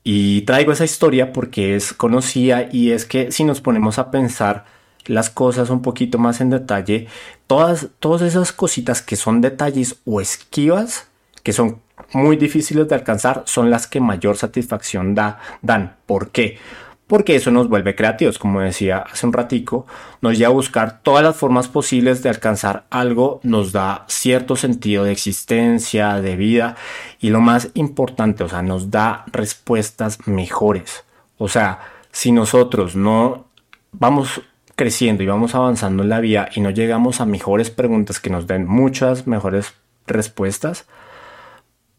Y 0.02 0.40
traigo 0.42 0.72
esa 0.72 0.84
historia 0.84 1.32
porque 1.32 1.76
es 1.76 1.92
conocida 1.92 2.68
y 2.72 2.90
es 2.90 3.04
que 3.04 3.30
si 3.30 3.44
nos 3.44 3.60
ponemos 3.60 4.00
a 4.00 4.10
pensar 4.10 4.64
las 5.06 5.30
cosas 5.30 5.70
un 5.70 5.80
poquito 5.80 6.18
más 6.18 6.40
en 6.40 6.50
detalle, 6.50 7.06
todas, 7.46 7.86
todas 8.00 8.22
esas 8.22 8.50
cositas 8.50 9.00
que 9.00 9.14
son 9.14 9.40
detalles 9.40 10.00
o 10.06 10.20
esquivas, 10.20 11.08
que 11.44 11.52
son 11.52 11.81
muy 12.12 12.36
difíciles 12.36 12.88
de 12.88 12.94
alcanzar 12.94 13.42
son 13.46 13.70
las 13.70 13.86
que 13.86 14.00
mayor 14.00 14.36
satisfacción 14.36 15.14
da, 15.14 15.38
dan. 15.62 15.96
¿Por 16.06 16.30
qué? 16.30 16.58
Porque 17.06 17.34
eso 17.36 17.50
nos 17.50 17.68
vuelve 17.68 17.94
creativos, 17.94 18.38
como 18.38 18.60
decía 18.60 18.98
hace 18.98 19.26
un 19.26 19.34
ratico, 19.34 19.86
nos 20.22 20.38
lleva 20.38 20.50
a 20.50 20.54
buscar 20.54 21.02
todas 21.02 21.22
las 21.22 21.36
formas 21.36 21.68
posibles 21.68 22.22
de 22.22 22.30
alcanzar 22.30 22.86
algo, 22.88 23.40
nos 23.42 23.72
da 23.72 24.04
cierto 24.08 24.56
sentido 24.56 25.04
de 25.04 25.12
existencia, 25.12 26.20
de 26.22 26.36
vida 26.36 26.76
y 27.20 27.28
lo 27.28 27.40
más 27.40 27.68
importante, 27.74 28.44
o 28.44 28.48
sea, 28.48 28.62
nos 28.62 28.90
da 28.90 29.24
respuestas 29.30 30.26
mejores. 30.26 31.04
O 31.36 31.48
sea, 31.48 31.80
si 32.12 32.32
nosotros 32.32 32.96
no 32.96 33.46
vamos 33.92 34.40
creciendo 34.74 35.22
y 35.22 35.26
vamos 35.26 35.54
avanzando 35.54 36.02
en 36.02 36.08
la 36.08 36.20
vida 36.20 36.48
y 36.54 36.60
no 36.60 36.70
llegamos 36.70 37.20
a 37.20 37.26
mejores 37.26 37.70
preguntas 37.70 38.20
que 38.20 38.30
nos 38.30 38.46
den 38.46 38.66
muchas 38.66 39.26
mejores 39.26 39.74
respuestas, 40.06 40.86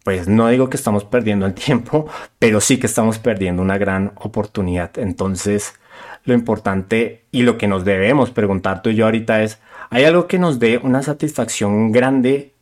pues 0.04 0.28
no 0.28 0.48
digo 0.50 0.70
que 0.70 0.78
estamos 0.78 1.06
perdiendo 1.06 1.46
el 1.46 1.54
tiempo, 1.54 2.08
pero 2.40 2.62
sí 2.62 2.78
que 2.78 2.88
estamos 2.88 3.20
perdiendo 3.20 3.62
una 3.62 3.78
gran 3.78 4.12
oportunidad. 4.16 4.98
Entonces, 4.98 5.74
lo 6.26 6.34
importante 6.34 7.26
y 7.32 7.44
lo 7.44 7.58
que 7.58 7.68
nos 7.68 7.86
debemos 7.86 8.32
preguntar 8.32 8.82
tú 8.82 8.90
y 8.90 8.96
yo 8.96 9.06
ahorita 9.06 9.44
es, 9.44 9.60
¿hay 9.90 10.04
algo 10.06 10.28
que 10.28 10.40
nos 10.40 10.60
dé 10.60 10.78
una 10.78 11.04
satisfacción 11.04 11.92
grande, 11.92 12.54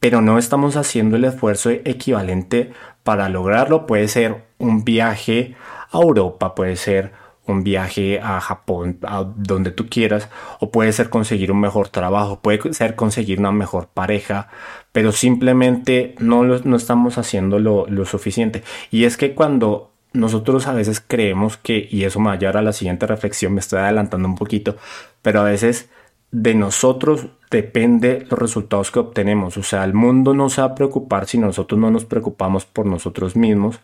pero 0.00 0.20
no 0.20 0.38
estamos 0.38 0.76
haciendo 0.76 1.16
el 1.16 1.24
esfuerzo 1.24 1.70
equivalente 1.70 2.72
para 3.02 3.28
lograrlo? 3.28 3.86
Puede 3.86 4.08
ser 4.08 4.44
un 4.58 4.84
viaje 4.84 5.56
a 5.90 5.98
Europa, 5.98 6.54
puede 6.54 6.76
ser 6.76 7.12
un 7.52 7.64
viaje 7.64 8.20
a 8.20 8.40
Japón, 8.40 8.98
a 9.02 9.24
donde 9.24 9.70
tú 9.70 9.88
quieras, 9.88 10.28
o 10.60 10.70
puede 10.70 10.92
ser 10.92 11.10
conseguir 11.10 11.52
un 11.52 11.60
mejor 11.60 11.88
trabajo, 11.88 12.40
puede 12.40 12.72
ser 12.72 12.94
conseguir 12.94 13.40
una 13.40 13.52
mejor 13.52 13.88
pareja, 13.88 14.48
pero 14.92 15.12
simplemente 15.12 16.14
no, 16.18 16.44
no 16.44 16.76
estamos 16.76 17.18
haciendo 17.18 17.58
lo, 17.58 18.04
suficiente. 18.04 18.62
Y 18.90 19.04
es 19.04 19.16
que 19.16 19.34
cuando 19.34 19.92
nosotros 20.12 20.66
a 20.66 20.72
veces 20.72 21.02
creemos 21.06 21.56
que, 21.56 21.88
y 21.90 22.04
eso 22.04 22.20
me 22.20 22.26
va 22.28 22.32
a 22.32 22.38
llevar 22.38 22.56
a 22.58 22.62
la 22.62 22.72
siguiente 22.72 23.06
reflexión, 23.06 23.54
me 23.54 23.60
estoy 23.60 23.80
adelantando 23.80 24.28
un 24.28 24.36
poquito, 24.36 24.76
pero 25.22 25.40
a 25.40 25.44
veces 25.44 25.90
de 26.30 26.54
nosotros 26.54 27.28
depende 27.50 28.26
los 28.28 28.38
resultados 28.38 28.90
que 28.90 28.98
obtenemos. 28.98 29.56
O 29.56 29.62
sea, 29.62 29.84
el 29.84 29.94
mundo 29.94 30.34
no 30.34 30.48
se 30.50 30.60
va 30.60 30.68
a 30.68 30.74
preocupar 30.74 31.26
si 31.26 31.38
nosotros 31.38 31.80
no 31.80 31.90
nos 31.90 32.04
preocupamos 32.04 32.66
por 32.66 32.86
nosotros 32.86 33.36
mismos. 33.36 33.80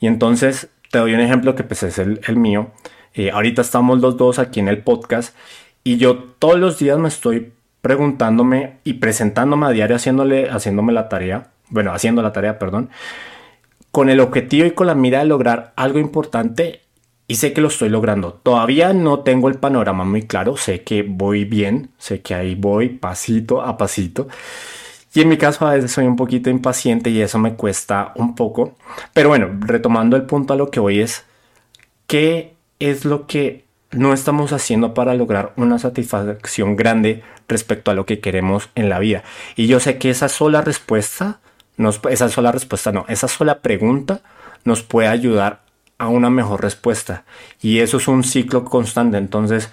Y 0.00 0.06
entonces 0.06 0.68
te 0.94 1.00
doy 1.00 1.12
un 1.12 1.18
ejemplo 1.18 1.56
que 1.56 1.64
pues 1.64 1.82
es 1.82 1.98
el, 1.98 2.36
mío. 2.36 2.68
Eh, 3.14 3.32
ahorita 3.32 3.62
estamos 3.62 3.98
los 3.98 4.16
dos 4.16 4.38
aquí 4.38 4.60
en 4.60 4.68
el 4.68 4.78
podcast 4.78 5.36
y 5.82 5.96
yo 5.96 6.18
todos 6.38 6.56
los 6.56 6.78
días 6.78 6.98
me 6.98 7.08
estoy 7.08 7.52
preguntándome 7.80 8.78
y 8.84 8.92
presentándome 8.92 9.66
a 9.66 9.70
diario 9.70 9.96
haciéndole, 9.96 10.48
haciéndome 10.48 10.92
la 10.92 11.08
tarea, 11.08 11.50
bueno, 11.68 11.92
haciendo 11.92 12.22
la 12.22 12.32
tarea, 12.32 12.60
perdón, 12.60 12.90
con 13.90 14.08
el 14.08 14.20
objetivo 14.20 14.66
y 14.66 14.70
con 14.70 14.86
la 14.86 14.94
mira 14.94 15.18
de 15.18 15.24
lograr 15.24 15.72
algo 15.74 15.98
importante 15.98 16.82
y 17.26 17.34
sé 17.34 17.52
que 17.52 17.60
lo 17.60 17.66
estoy 17.66 17.88
logrando. 17.88 18.34
Todavía 18.34 18.92
no 18.92 19.18
tengo 19.18 19.48
el 19.48 19.56
panorama 19.56 20.04
muy 20.04 20.28
claro, 20.28 20.56
sé 20.56 20.84
que 20.84 21.02
voy 21.02 21.44
bien, 21.44 21.90
sé 21.98 22.22
que 22.22 22.36
ahí 22.36 22.54
voy 22.54 22.90
pasito 22.90 23.62
a 23.62 23.76
pasito. 23.76 24.28
Y 25.14 25.20
en 25.20 25.28
mi 25.28 25.38
caso 25.38 25.66
a 25.66 25.74
veces 25.74 25.92
soy 25.92 26.06
un 26.06 26.16
poquito 26.16 26.50
impaciente 26.50 27.08
y 27.10 27.20
eso 27.22 27.38
me 27.38 27.54
cuesta 27.54 28.12
un 28.16 28.34
poco. 28.34 28.76
Pero 29.12 29.28
bueno, 29.28 29.48
retomando 29.60 30.16
el 30.16 30.24
punto 30.24 30.52
a 30.52 30.56
lo 30.56 30.70
que 30.70 30.80
voy 30.80 31.00
es, 31.00 31.24
¿qué 32.08 32.54
es 32.80 33.04
lo 33.04 33.26
que 33.28 33.64
no 33.92 34.12
estamos 34.12 34.52
haciendo 34.52 34.92
para 34.92 35.14
lograr 35.14 35.52
una 35.56 35.78
satisfacción 35.78 36.74
grande 36.74 37.22
respecto 37.46 37.92
a 37.92 37.94
lo 37.94 38.06
que 38.06 38.18
queremos 38.18 38.70
en 38.74 38.88
la 38.88 38.98
vida? 38.98 39.22
Y 39.54 39.68
yo 39.68 39.78
sé 39.78 39.98
que 39.98 40.10
esa 40.10 40.28
sola 40.28 40.62
respuesta, 40.62 41.38
no, 41.76 41.90
esa 42.10 42.28
sola 42.28 42.50
respuesta 42.50 42.90
no, 42.90 43.04
esa 43.08 43.28
sola 43.28 43.60
pregunta 43.60 44.20
nos 44.64 44.82
puede 44.82 45.06
ayudar 45.06 45.60
a 45.98 46.08
una 46.08 46.28
mejor 46.28 46.60
respuesta. 46.60 47.24
Y 47.62 47.78
eso 47.78 47.98
es 47.98 48.08
un 48.08 48.24
ciclo 48.24 48.64
constante. 48.64 49.16
Entonces, 49.16 49.70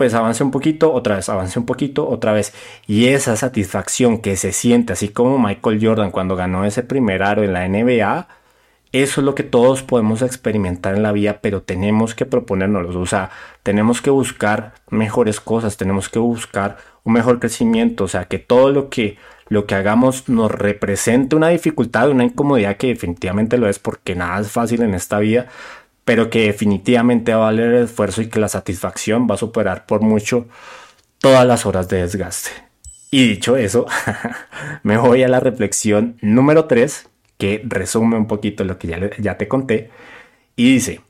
pues 0.00 0.14
avance 0.14 0.42
un 0.42 0.50
poquito, 0.50 0.94
otra 0.94 1.16
vez, 1.16 1.28
avance 1.28 1.58
un 1.58 1.66
poquito, 1.66 2.08
otra 2.08 2.32
vez. 2.32 2.54
Y 2.86 3.08
esa 3.08 3.36
satisfacción 3.36 4.22
que 4.22 4.34
se 4.36 4.50
siente, 4.52 4.94
así 4.94 5.10
como 5.10 5.38
Michael 5.38 5.78
Jordan 5.78 6.10
cuando 6.10 6.36
ganó 6.36 6.64
ese 6.64 6.82
primer 6.82 7.22
aro 7.22 7.42
en 7.42 7.52
la 7.52 7.68
NBA, 7.68 8.26
eso 8.92 9.20
es 9.20 9.24
lo 9.26 9.34
que 9.34 9.42
todos 9.42 9.82
podemos 9.82 10.22
experimentar 10.22 10.94
en 10.94 11.02
la 11.02 11.12
vida, 11.12 11.40
pero 11.42 11.60
tenemos 11.60 12.14
que 12.14 12.24
proponérnoslo. 12.24 12.98
O 12.98 13.04
sea, 13.04 13.28
tenemos 13.62 14.00
que 14.00 14.08
buscar 14.08 14.72
mejores 14.88 15.38
cosas, 15.38 15.76
tenemos 15.76 16.08
que 16.08 16.18
buscar 16.18 16.78
un 17.04 17.12
mejor 17.12 17.38
crecimiento. 17.38 18.04
O 18.04 18.08
sea, 18.08 18.24
que 18.24 18.38
todo 18.38 18.70
lo 18.72 18.88
que, 18.88 19.18
lo 19.50 19.66
que 19.66 19.74
hagamos 19.74 20.30
nos 20.30 20.50
represente 20.50 21.36
una 21.36 21.48
dificultad, 21.48 22.08
una 22.08 22.24
incomodidad 22.24 22.78
que 22.78 22.86
definitivamente 22.86 23.58
lo 23.58 23.68
es 23.68 23.78
porque 23.78 24.14
nada 24.14 24.40
es 24.40 24.50
fácil 24.50 24.80
en 24.80 24.94
esta 24.94 25.18
vida, 25.18 25.48
pero 26.10 26.28
que 26.28 26.46
definitivamente 26.46 27.32
va 27.32 27.42
a 27.42 27.50
valer 27.52 27.72
el 27.72 27.84
esfuerzo 27.84 28.20
y 28.20 28.28
que 28.28 28.40
la 28.40 28.48
satisfacción 28.48 29.28
va 29.30 29.36
a 29.36 29.38
superar 29.38 29.86
por 29.86 30.00
mucho 30.00 30.48
todas 31.20 31.46
las 31.46 31.66
horas 31.66 31.88
de 31.88 31.98
desgaste. 31.98 32.50
Y 33.12 33.28
dicho 33.28 33.56
eso, 33.56 33.86
me 34.82 34.96
voy 34.96 35.22
a 35.22 35.28
la 35.28 35.38
reflexión 35.38 36.16
número 36.20 36.64
3, 36.64 37.08
que 37.38 37.62
resume 37.64 38.16
un 38.16 38.26
poquito 38.26 38.64
lo 38.64 38.76
que 38.76 39.12
ya, 39.20 39.38
te 39.38 39.46
conté, 39.46 39.90
y 40.56 40.72
dice, 40.72 41.00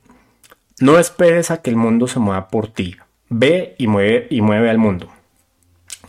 no 0.79 0.99
esperes 0.99 1.49
a 1.49 1.63
que 1.63 1.71
el 1.71 1.77
mundo 1.77 2.05
se 2.05 2.19
mueva 2.19 2.47
por 2.49 2.67
ti, 2.67 2.95
ve 3.27 3.73
y 3.79 3.87
mueve, 3.87 4.27
y 4.29 4.41
mueve 4.41 4.69
al 4.69 4.77
mundo. 4.77 5.09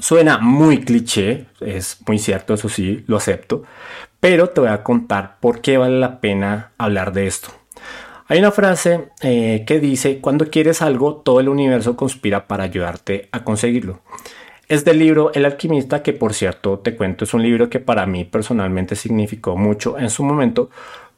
Suena 0.01 0.37
muy 0.37 0.85
cliché, 0.85 1.47
es 1.61 1.97
muy 2.07 2.19
cierto, 2.19 2.53
eso 2.53 2.69
sí, 2.69 3.05
lo 3.07 3.17
acepto, 3.17 3.65
pero 4.21 4.51
te 4.51 4.61
voy 4.61 4.69
a 4.69 4.83
contar 4.83 5.39
por 5.41 5.63
qué 5.63 5.79
vale 5.79 5.99
la 5.99 6.21
pena 6.21 6.73
hablar 6.77 7.15
de 7.15 7.27
esto. 7.27 7.62
Hay 8.33 8.39
una 8.39 8.51
frase 8.51 9.09
eh, 9.21 9.63
que 9.67 9.79
dice, 9.79 10.21
cuando 10.23 10.49
quieres 10.49 10.81
algo, 10.81 11.17
todo 11.17 11.41
el 11.41 11.51
universo 11.51 11.97
conspira 11.97 12.47
para 12.47 12.65
ayudarte 12.65 13.29
a 13.31 13.45
conseguirlo. 13.45 14.01
Es 14.69 14.87
del 14.87 15.01
libro 15.01 15.33
El 15.35 15.45
alquimista, 15.45 16.03
que 16.03 16.15
por 16.15 16.33
cierto 16.33 16.79
te 16.79 16.97
cuento, 16.97 17.25
es 17.25 17.35
un 17.35 17.43
libro 17.43 17.69
que 17.69 17.79
para 17.79 18.07
mí 18.07 18.25
personalmente 18.25 18.97
significó 18.97 19.59
mucho 19.59 19.99
en 19.99 20.09
su 20.09 20.25
momento, 20.25 20.71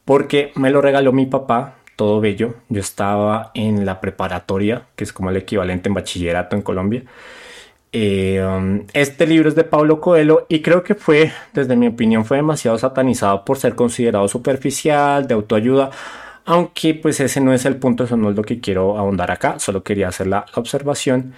porque 0.05 0.51
me 0.57 0.71
lo 0.71 0.81
regaló 0.81 1.13
mi 1.13 1.27
papá, 1.27 1.77
todo 1.95 2.21
bello. 2.21 2.57
Yo 2.69 2.81
estaba 2.81 3.53
en 3.55 3.87
la 3.87 4.01
preparatoria, 4.01 4.87
que 4.97 5.05
es 5.05 5.13
como 5.13 5.31
el 5.31 5.37
equivalente 5.37 5.89
en 5.89 5.95
bachillerato 5.95 6.57
en 6.57 6.63
Colombia. 6.63 7.05
Eh, 7.93 8.45
um, 8.45 8.87
este 8.93 9.29
libro 9.29 9.49
es 9.49 9.55
de 9.55 9.63
Pablo 9.63 10.01
Coelho 10.01 10.47
y 10.49 10.63
creo 10.63 10.83
que 10.83 10.97
fue, 10.97 11.31
desde 11.53 11.77
mi 11.77 11.87
opinión, 11.87 12.25
fue 12.25 12.39
demasiado 12.39 12.77
satanizado 12.77 13.45
por 13.45 13.57
ser 13.57 13.77
considerado 13.77 14.27
superficial, 14.27 15.29
de 15.29 15.35
autoayuda 15.35 15.93
aunque 16.45 16.95
pues 16.95 17.21
ese 17.21 17.41
no 17.41 17.53
es 17.53 17.65
el 17.65 17.77
punto, 17.77 18.05
eso 18.05 18.17
no 18.17 18.31
es 18.31 18.37
lo 18.37 18.43
que 18.43 18.61
quiero 18.61 18.99
ahondar 18.99 19.31
acá, 19.31 19.59
solo 19.59 19.83
quería 19.83 20.09
hacer 20.09 20.27
la 20.27 20.47
observación. 20.55 21.35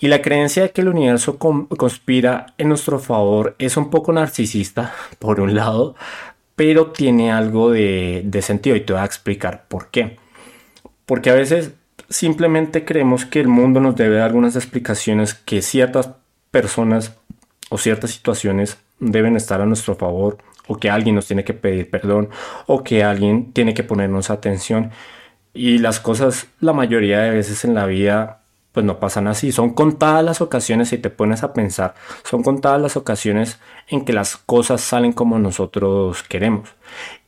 Y 0.00 0.08
la 0.08 0.22
creencia 0.22 0.62
de 0.62 0.70
que 0.70 0.82
el 0.82 0.88
universo 0.88 1.38
conspira 1.38 2.54
en 2.56 2.68
nuestro 2.68 3.00
favor 3.00 3.56
es 3.58 3.76
un 3.76 3.90
poco 3.90 4.12
narcisista, 4.12 4.94
por 5.18 5.40
un 5.40 5.54
lado, 5.54 5.94
pero 6.54 6.92
tiene 6.92 7.32
algo 7.32 7.70
de, 7.70 8.22
de 8.24 8.42
sentido 8.42 8.76
y 8.76 8.80
te 8.82 8.92
voy 8.92 9.02
a 9.02 9.06
explicar 9.06 9.64
por 9.68 9.88
qué. 9.90 10.18
Porque 11.06 11.30
a 11.30 11.34
veces 11.34 11.72
simplemente 12.08 12.84
creemos 12.84 13.24
que 13.24 13.40
el 13.40 13.48
mundo 13.48 13.80
nos 13.80 13.96
debe 13.96 14.20
algunas 14.20 14.56
explicaciones 14.56 15.34
que 15.34 15.62
ciertas 15.62 16.10
personas 16.50 17.14
o 17.70 17.78
ciertas 17.78 18.10
situaciones 18.10 18.78
deben 19.00 19.36
estar 19.36 19.60
a 19.60 19.66
nuestro 19.66 19.94
favor 19.94 20.38
o 20.68 20.76
que 20.76 20.90
alguien 20.90 21.16
nos 21.16 21.26
tiene 21.26 21.44
que 21.44 21.54
pedir 21.54 21.90
perdón 21.90 22.28
o 22.66 22.84
que 22.84 23.02
alguien 23.02 23.52
tiene 23.52 23.74
que 23.74 23.82
ponernos 23.82 24.30
atención. 24.30 24.92
Y 25.54 25.78
las 25.78 25.98
cosas 25.98 26.46
la 26.60 26.72
mayoría 26.72 27.20
de 27.20 27.30
veces 27.30 27.64
en 27.64 27.74
la 27.74 27.86
vida 27.86 28.42
pues 28.72 28.86
no 28.86 29.00
pasan 29.00 29.26
así. 29.26 29.50
Son 29.50 29.70
contadas 29.70 30.24
las 30.24 30.40
ocasiones, 30.40 30.90
si 30.90 30.98
te 30.98 31.10
pones 31.10 31.42
a 31.42 31.52
pensar, 31.52 31.94
son 32.22 32.42
contadas 32.44 32.80
las 32.80 32.96
ocasiones 32.96 33.58
en 33.88 34.04
que 34.04 34.12
las 34.12 34.36
cosas 34.36 34.80
salen 34.80 35.12
como 35.12 35.38
nosotros 35.40 36.22
queremos. 36.22 36.68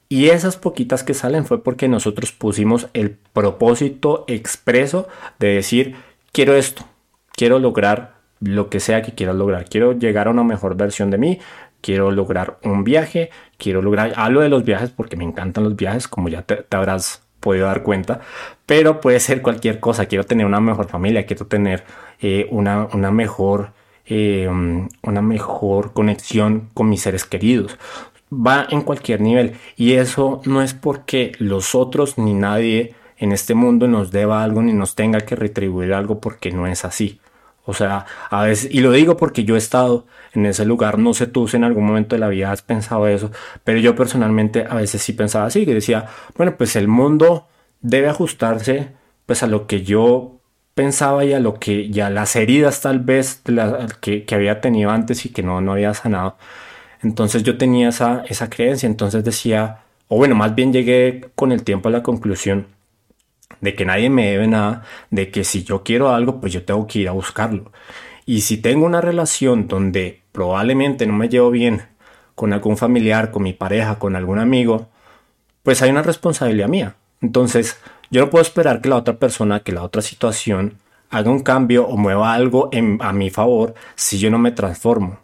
Y 0.08 0.28
esas 0.28 0.56
poquitas 0.56 1.02
que 1.02 1.14
salen 1.14 1.46
fue 1.46 1.62
porque 1.62 1.88
nosotros 1.88 2.32
pusimos 2.32 2.88
el 2.94 3.16
propósito 3.32 4.24
expreso 4.26 5.08
de 5.38 5.48
decir, 5.54 5.96
quiero 6.32 6.54
esto, 6.54 6.84
quiero 7.32 7.58
lograr 7.58 8.14
lo 8.40 8.70
que 8.70 8.80
sea 8.80 9.02
que 9.02 9.12
quieras 9.12 9.36
lograr, 9.36 9.66
quiero 9.66 9.92
llegar 9.92 10.26
a 10.26 10.30
una 10.30 10.42
mejor 10.42 10.76
versión 10.76 11.10
de 11.10 11.18
mí, 11.18 11.38
quiero 11.80 12.10
lograr 12.10 12.58
un 12.62 12.84
viaje, 12.84 13.30
quiero 13.58 13.82
lograr, 13.82 14.12
algo 14.16 14.40
de 14.40 14.48
los 14.48 14.64
viajes 14.64 14.90
porque 14.90 15.16
me 15.16 15.24
encantan 15.24 15.64
los 15.64 15.76
viajes, 15.76 16.08
como 16.08 16.28
ya 16.28 16.42
te, 16.42 16.64
habrás 16.70 17.22
podido 17.40 17.66
dar 17.66 17.82
cuenta, 17.82 18.20
pero 18.66 19.00
puede 19.00 19.20
ser 19.20 19.42
cualquier 19.42 19.80
cosa, 19.80 20.06
quiero 20.06 20.24
tener 20.24 20.46
una 20.46 20.60
mejor 20.60 20.88
familia, 20.88 21.26
quiero 21.26 21.46
tener 21.46 21.84
eh, 22.20 22.46
una, 22.50 22.88
una, 22.92 23.10
mejor, 23.10 23.72
eh, 24.06 24.48
una 25.02 25.22
mejor 25.22 25.92
conexión 25.92 26.70
con 26.74 26.88
mis 26.88 27.02
seres 27.02 27.24
queridos. 27.24 27.78
Va 28.32 28.66
en 28.70 28.82
cualquier 28.82 29.20
nivel 29.20 29.54
y 29.76 29.94
eso 29.94 30.40
no 30.44 30.62
es 30.62 30.72
porque 30.72 31.32
los 31.38 31.74
otros 31.74 32.16
ni 32.16 32.32
nadie 32.32 32.94
en 33.20 33.32
este 33.32 33.54
mundo 33.54 33.88
nos 33.88 34.10
deba 34.12 34.42
algo 34.42 34.62
ni 34.62 34.72
nos 34.72 34.94
tenga 34.94 35.20
que 35.20 35.36
retribuir 35.36 35.92
algo 35.92 36.20
porque 36.20 36.52
no 36.52 36.66
es 36.66 36.84
así. 36.84 37.20
O 37.70 37.74
sea, 37.74 38.06
a 38.30 38.44
veces, 38.44 38.68
y 38.72 38.80
lo 38.80 38.92
digo 38.92 39.16
porque 39.16 39.44
yo 39.44 39.54
he 39.54 39.58
estado 39.58 40.06
en 40.32 40.44
ese 40.46 40.64
lugar, 40.64 40.98
no 40.98 41.14
sé 41.14 41.26
tú 41.26 41.48
si 41.48 41.56
en 41.56 41.64
algún 41.64 41.86
momento 41.86 42.16
de 42.16 42.20
la 42.20 42.28
vida 42.28 42.52
has 42.52 42.62
pensado 42.62 43.06
eso, 43.08 43.30
pero 43.64 43.78
yo 43.78 43.94
personalmente 43.94 44.66
a 44.68 44.74
veces 44.74 45.02
sí 45.02 45.12
pensaba 45.12 45.46
así, 45.46 45.64
que 45.64 45.74
decía, 45.74 46.06
bueno, 46.36 46.56
pues 46.56 46.76
el 46.76 46.88
mundo 46.88 47.48
debe 47.80 48.08
ajustarse 48.08 48.88
pues 49.26 49.42
a 49.42 49.46
lo 49.46 49.66
que 49.66 49.82
yo 49.82 50.40
pensaba 50.74 51.24
y 51.24 51.32
a 51.32 51.40
lo 51.40 51.54
que 51.54 51.90
ya 51.90 52.10
las 52.10 52.36
heridas 52.36 52.80
tal 52.80 53.00
vez 53.00 53.42
que, 54.00 54.26
había 54.32 54.60
tenido 54.60 54.90
antes 54.90 55.24
y 55.26 55.30
que 55.30 55.42
no, 55.42 55.60
no 55.60 55.72
había 55.72 55.94
sanado. 55.94 56.36
Entonces 57.02 57.42
yo 57.44 57.56
tenía 57.58 57.88
esa, 57.90 58.24
esa 58.28 58.50
creencia, 58.50 58.86
entonces 58.86 59.24
decía, 59.24 59.80
o 60.08 60.16
bueno, 60.16 60.34
más 60.34 60.54
bien 60.54 60.72
llegué 60.72 61.30
con 61.34 61.52
el 61.52 61.62
tiempo 61.62 61.88
a 61.88 61.92
la 61.92 62.02
conclusión 62.02 62.66
de 63.60 63.74
que 63.74 63.84
nadie 63.84 64.10
me 64.10 64.30
debe 64.30 64.46
nada, 64.46 64.84
de 65.10 65.30
que 65.30 65.44
si 65.44 65.64
yo 65.64 65.82
quiero 65.82 66.10
algo, 66.10 66.40
pues 66.40 66.52
yo 66.52 66.64
tengo 66.64 66.86
que 66.86 67.00
ir 67.00 67.08
a 67.08 67.12
buscarlo. 67.12 67.72
Y 68.26 68.42
si 68.42 68.56
tengo 68.58 68.86
una 68.86 69.00
relación 69.00 69.68
donde 69.68 70.22
probablemente 70.32 71.06
no 71.06 71.12
me 71.14 71.28
llevo 71.28 71.50
bien 71.50 71.82
con 72.34 72.52
algún 72.52 72.76
familiar, 72.76 73.30
con 73.30 73.42
mi 73.42 73.52
pareja, 73.52 73.98
con 73.98 74.16
algún 74.16 74.38
amigo, 74.38 74.88
pues 75.62 75.82
hay 75.82 75.90
una 75.90 76.02
responsabilidad 76.02 76.68
mía. 76.68 76.96
Entonces, 77.20 77.78
yo 78.10 78.20
no 78.22 78.30
puedo 78.30 78.42
esperar 78.42 78.80
que 78.80 78.88
la 78.88 78.96
otra 78.96 79.18
persona, 79.18 79.60
que 79.60 79.72
la 79.72 79.82
otra 79.82 80.00
situación 80.00 80.78
haga 81.10 81.30
un 81.30 81.40
cambio 81.40 81.86
o 81.86 81.96
mueva 81.96 82.32
algo 82.32 82.70
a 83.00 83.12
mi 83.12 83.30
favor 83.30 83.74
si 83.94 84.18
yo 84.18 84.30
no 84.30 84.38
me 84.38 84.52
transformo. 84.52 85.18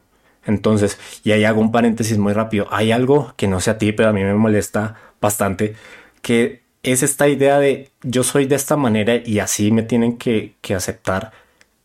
Entonces, 0.45 0.99
y 1.25 1.33
ahí 1.33 1.45
hago 1.45 1.61
un 1.61 1.73
paréntesis 1.73 2.19
muy 2.19 2.33
rápido. 2.33 2.67
Hay 2.71 2.93
algo 2.93 3.33
que 3.37 3.49
no 3.49 3.61
sé 3.61 3.71
a 3.71 3.79
ti, 3.79 3.93
pero 3.93 4.11
a 4.11 4.13
mí 4.13 4.23
me 4.23 4.35
molesta 4.35 4.95
bastante, 5.21 5.75
que 6.23 6.66
es 6.93 7.03
esta 7.03 7.29
idea 7.29 7.59
de 7.59 7.91
yo 8.03 8.23
soy 8.23 8.47
de 8.47 8.57
esta 8.57 8.77
manera 8.77 9.17
y 9.25 9.39
así 9.41 9.71
me 9.73 9.83
tienen 9.83 10.17
que, 10.19 10.57
que 10.61 10.75
aceptar. 10.75 11.33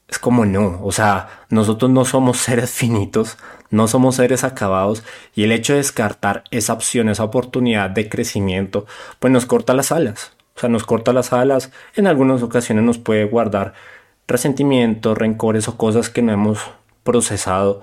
Es 0.07 0.19
como 0.19 0.45
no, 0.45 0.79
o 0.83 0.91
sea, 0.91 1.45
nosotros 1.49 1.89
no 1.91 2.05
somos 2.05 2.37
seres 2.37 2.71
finitos, 2.71 3.37
no 3.69 3.87
somos 3.87 4.15
seres 4.15 4.43
acabados 4.43 5.03
y 5.35 5.43
el 5.43 5.51
hecho 5.51 5.73
de 5.73 5.77
descartar 5.77 6.43
esa 6.51 6.73
opción, 6.73 7.09
esa 7.09 7.23
oportunidad 7.23 7.89
de 7.89 8.09
crecimiento, 8.09 8.85
pues 9.19 9.31
nos 9.31 9.45
corta 9.45 9.73
las 9.73 9.91
alas. 9.91 10.33
O 10.55 10.59
sea, 10.59 10.69
nos 10.69 10.83
corta 10.83 11.13
las 11.13 11.33
alas, 11.33 11.71
en 11.95 12.07
algunas 12.07 12.43
ocasiones 12.43 12.83
nos 12.83 12.97
puede 12.97 13.25
guardar 13.25 13.73
resentimientos, 14.27 15.17
rencores 15.17 15.67
o 15.67 15.77
cosas 15.77 16.09
que 16.09 16.21
no 16.21 16.33
hemos 16.33 16.59
procesado 17.03 17.81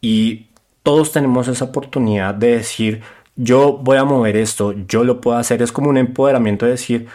y 0.00 0.48
todos 0.82 1.12
tenemos 1.12 1.48
esa 1.48 1.66
oportunidad 1.66 2.34
de 2.34 2.56
decir, 2.56 3.02
yo 3.38 3.78
voy 3.78 3.96
a 3.96 4.04
mover 4.04 4.36
esto, 4.36 4.72
yo 4.88 5.04
lo 5.04 5.20
puedo 5.20 5.38
hacer, 5.38 5.62
es 5.62 5.72
como 5.72 5.88
un 5.90 5.96
empoderamiento 5.96 6.66
de 6.66 6.72
decir, 6.72 7.08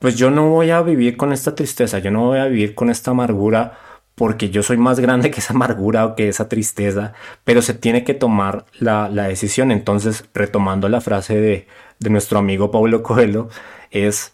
pues 0.00 0.16
yo 0.16 0.30
no 0.30 0.50
voy 0.50 0.70
a 0.70 0.82
vivir 0.82 1.16
con 1.16 1.32
esta 1.32 1.54
tristeza, 1.54 2.00
yo 2.00 2.10
no 2.10 2.26
voy 2.26 2.38
a 2.40 2.46
vivir 2.46 2.74
con 2.74 2.90
esta 2.90 3.12
amargura 3.12 3.78
porque 4.16 4.50
yo 4.50 4.62
soy 4.62 4.76
más 4.76 5.00
grande 5.00 5.30
que 5.30 5.40
esa 5.40 5.54
amargura 5.54 6.06
o 6.06 6.16
que 6.16 6.28
esa 6.28 6.48
tristeza, 6.48 7.14
pero 7.44 7.62
se 7.62 7.74
tiene 7.74 8.04
que 8.04 8.14
tomar 8.14 8.66
la, 8.80 9.08
decisión. 9.08 9.70
Entonces, 9.70 10.24
retomando 10.34 10.88
la 10.88 11.00
frase 11.00 11.40
de, 11.40 11.68
de 12.00 12.10
nuestro 12.10 12.38
amigo 12.38 12.70
Pablo 12.70 13.02
Coelho, 13.02 13.48
es, 13.90 14.32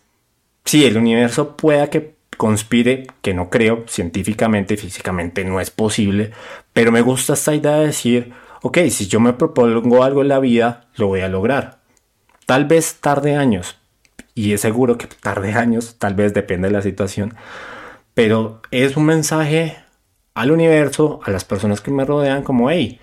si 0.64 0.84
el 0.86 0.96
universo 0.96 1.56
pueda 1.56 1.88
que 1.90 2.14
conspire, 2.36 3.06
que 3.20 3.34
no 3.34 3.50
creo, 3.50 3.84
científicamente, 3.86 4.78
físicamente 4.78 5.44
no 5.44 5.60
es 5.60 5.70
posible, 5.70 6.32
pero 6.72 6.90
me 6.92 7.02
gusta 7.02 7.34
esta 7.34 7.54
idea 7.54 7.74
de 7.76 7.86
decir, 7.88 8.32
ok, 8.62 8.78
si 8.90 9.06
yo 9.06 9.20
me 9.20 9.32
propongo 9.32 10.02
algo 10.02 10.22
en 10.22 10.28
la 10.28 10.38
vida, 10.38 10.88
lo 10.96 11.08
voy 11.08 11.20
a 11.20 11.28
lograr. 11.28 11.80
Tal 12.46 12.64
vez 12.64 12.96
tarde 13.00 13.36
años, 13.36 13.76
y 14.34 14.52
es 14.52 14.60
seguro 14.60 14.98
que 14.98 15.06
tarde 15.06 15.52
años, 15.52 15.96
tal 15.98 16.14
vez 16.14 16.34
depende 16.34 16.68
de 16.68 16.74
la 16.74 16.82
situación, 16.82 17.34
pero 18.14 18.60
es 18.70 18.96
un 18.96 19.04
mensaje 19.04 19.76
al 20.34 20.50
universo, 20.50 21.20
a 21.24 21.30
las 21.30 21.44
personas 21.44 21.80
que 21.80 21.90
me 21.90 22.04
rodean, 22.04 22.42
como, 22.42 22.70
hey, 22.70 23.00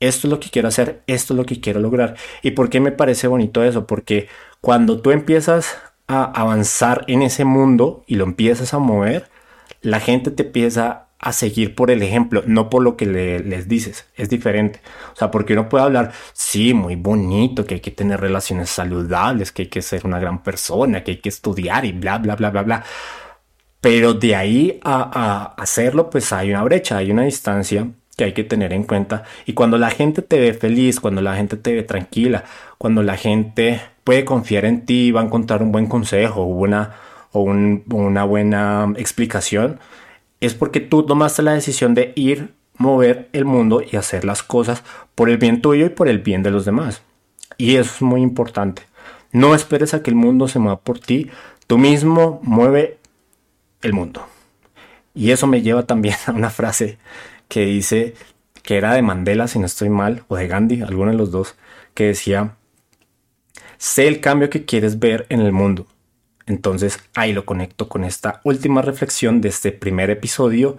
esto 0.00 0.26
es 0.26 0.30
lo 0.30 0.40
que 0.40 0.50
quiero 0.50 0.68
hacer, 0.68 1.02
esto 1.06 1.34
es 1.34 1.38
lo 1.38 1.44
que 1.44 1.60
quiero 1.60 1.80
lograr. 1.80 2.16
¿Y 2.42 2.52
por 2.52 2.70
qué 2.70 2.80
me 2.80 2.92
parece 2.92 3.26
bonito 3.26 3.64
eso? 3.64 3.86
Porque 3.86 4.28
cuando 4.60 5.00
tú 5.00 5.10
empiezas 5.10 5.76
a 6.06 6.24
avanzar 6.24 7.04
en 7.08 7.22
ese 7.22 7.44
mundo 7.44 8.04
y 8.06 8.14
lo 8.14 8.24
empiezas 8.24 8.74
a 8.74 8.78
mover, 8.78 9.28
la 9.82 10.00
gente 10.00 10.30
te 10.30 10.44
empieza 10.44 11.07
a 11.20 11.32
seguir 11.32 11.74
por 11.74 11.90
el 11.90 12.02
ejemplo, 12.02 12.42
no 12.46 12.70
por 12.70 12.82
lo 12.82 12.96
que 12.96 13.06
les 13.06 13.68
dices. 13.68 14.06
Es 14.16 14.28
diferente. 14.28 14.80
O 15.12 15.16
sea, 15.16 15.30
porque 15.30 15.54
uno 15.54 15.68
puede 15.68 15.84
hablar, 15.84 16.12
sí, 16.32 16.74
muy 16.74 16.94
bonito, 16.96 17.64
que 17.66 17.74
hay 17.74 17.80
que 17.80 17.90
tener 17.90 18.20
relaciones 18.20 18.70
saludables, 18.70 19.50
que 19.50 19.62
hay 19.62 19.68
que 19.68 19.82
ser 19.82 20.06
una 20.06 20.20
gran 20.20 20.42
persona, 20.42 21.02
que 21.02 21.12
hay 21.12 21.16
que 21.18 21.28
estudiar 21.28 21.84
y 21.84 21.92
bla, 21.92 22.18
bla, 22.18 22.36
bla, 22.36 22.50
bla, 22.50 22.62
bla. 22.62 22.84
Pero 23.80 24.14
de 24.14 24.34
ahí 24.36 24.80
a, 24.84 25.54
hacerlo, 25.56 26.10
pues 26.10 26.32
hay 26.32 26.50
una 26.50 26.62
brecha, 26.64 26.98
hay 26.98 27.10
una 27.10 27.22
distancia 27.22 27.88
que 28.16 28.24
hay 28.24 28.32
que 28.32 28.44
tener 28.44 28.72
en 28.72 28.84
cuenta. 28.84 29.24
Y 29.46 29.54
cuando 29.54 29.78
la 29.78 29.90
gente 29.90 30.22
te 30.22 30.40
ve 30.40 30.52
feliz, 30.54 31.00
cuando 31.00 31.22
la 31.22 31.36
gente 31.36 31.56
te 31.56 31.74
ve 31.74 31.82
tranquila, 31.82 32.44
cuando 32.78 33.02
la 33.02 33.16
gente 33.16 33.80
puede 34.04 34.24
confiar 34.24 34.64
en 34.64 34.84
ti, 34.86 35.12
va 35.12 35.20
a 35.20 35.24
encontrar 35.24 35.62
un 35.62 35.72
buen 35.72 35.86
consejo 35.86 36.42
o 36.42 36.46
una, 36.46 36.94
o 37.32 37.42
una 37.42 38.24
buena 38.24 38.92
explicación, 38.96 39.78
es 40.40 40.54
porque 40.54 40.80
tú 40.80 41.04
tomaste 41.04 41.42
la 41.42 41.54
decisión 41.54 41.94
de 41.94 42.12
ir, 42.16 42.54
mover 42.76 43.28
el 43.32 43.44
mundo 43.44 43.82
y 43.82 43.96
hacer 43.96 44.24
las 44.24 44.42
cosas 44.42 44.82
por 45.14 45.28
el 45.30 45.36
bien 45.38 45.60
tuyo 45.60 45.86
y 45.86 45.90
por 45.90 46.08
el 46.08 46.18
bien 46.20 46.42
de 46.42 46.50
los 46.50 46.64
demás. 46.64 47.02
Y 47.56 47.76
eso 47.76 47.92
es 47.96 48.02
muy 48.02 48.22
importante. 48.22 48.82
No 49.32 49.54
esperes 49.54 49.94
a 49.94 50.02
que 50.02 50.10
el 50.10 50.16
mundo 50.16 50.48
se 50.48 50.58
mueva 50.58 50.80
por 50.80 51.00
ti. 51.00 51.30
Tú 51.66 51.76
mismo 51.76 52.40
mueve 52.42 52.98
el 53.82 53.92
mundo. 53.92 54.26
Y 55.14 55.32
eso 55.32 55.46
me 55.46 55.62
lleva 55.62 55.84
también 55.86 56.16
a 56.26 56.32
una 56.32 56.50
frase 56.50 56.98
que 57.48 57.64
dice, 57.66 58.14
que 58.62 58.76
era 58.76 58.94
de 58.94 59.02
Mandela, 59.02 59.48
si 59.48 59.58
no 59.58 59.66
estoy 59.66 59.88
mal, 59.88 60.24
o 60.28 60.36
de 60.36 60.46
Gandhi, 60.46 60.82
alguno 60.82 61.10
de 61.10 61.16
los 61.16 61.30
dos, 61.32 61.56
que 61.94 62.04
decía, 62.04 62.54
sé 63.76 64.06
el 64.06 64.20
cambio 64.20 64.50
que 64.50 64.64
quieres 64.64 64.98
ver 64.98 65.26
en 65.30 65.40
el 65.40 65.52
mundo 65.52 65.86
entonces 66.48 66.98
ahí 67.14 67.32
lo 67.32 67.44
conecto 67.44 67.88
con 67.88 68.04
esta 68.04 68.40
última 68.44 68.82
reflexión 68.82 69.40
de 69.40 69.50
este 69.50 69.72
primer 69.72 70.10
episodio 70.10 70.76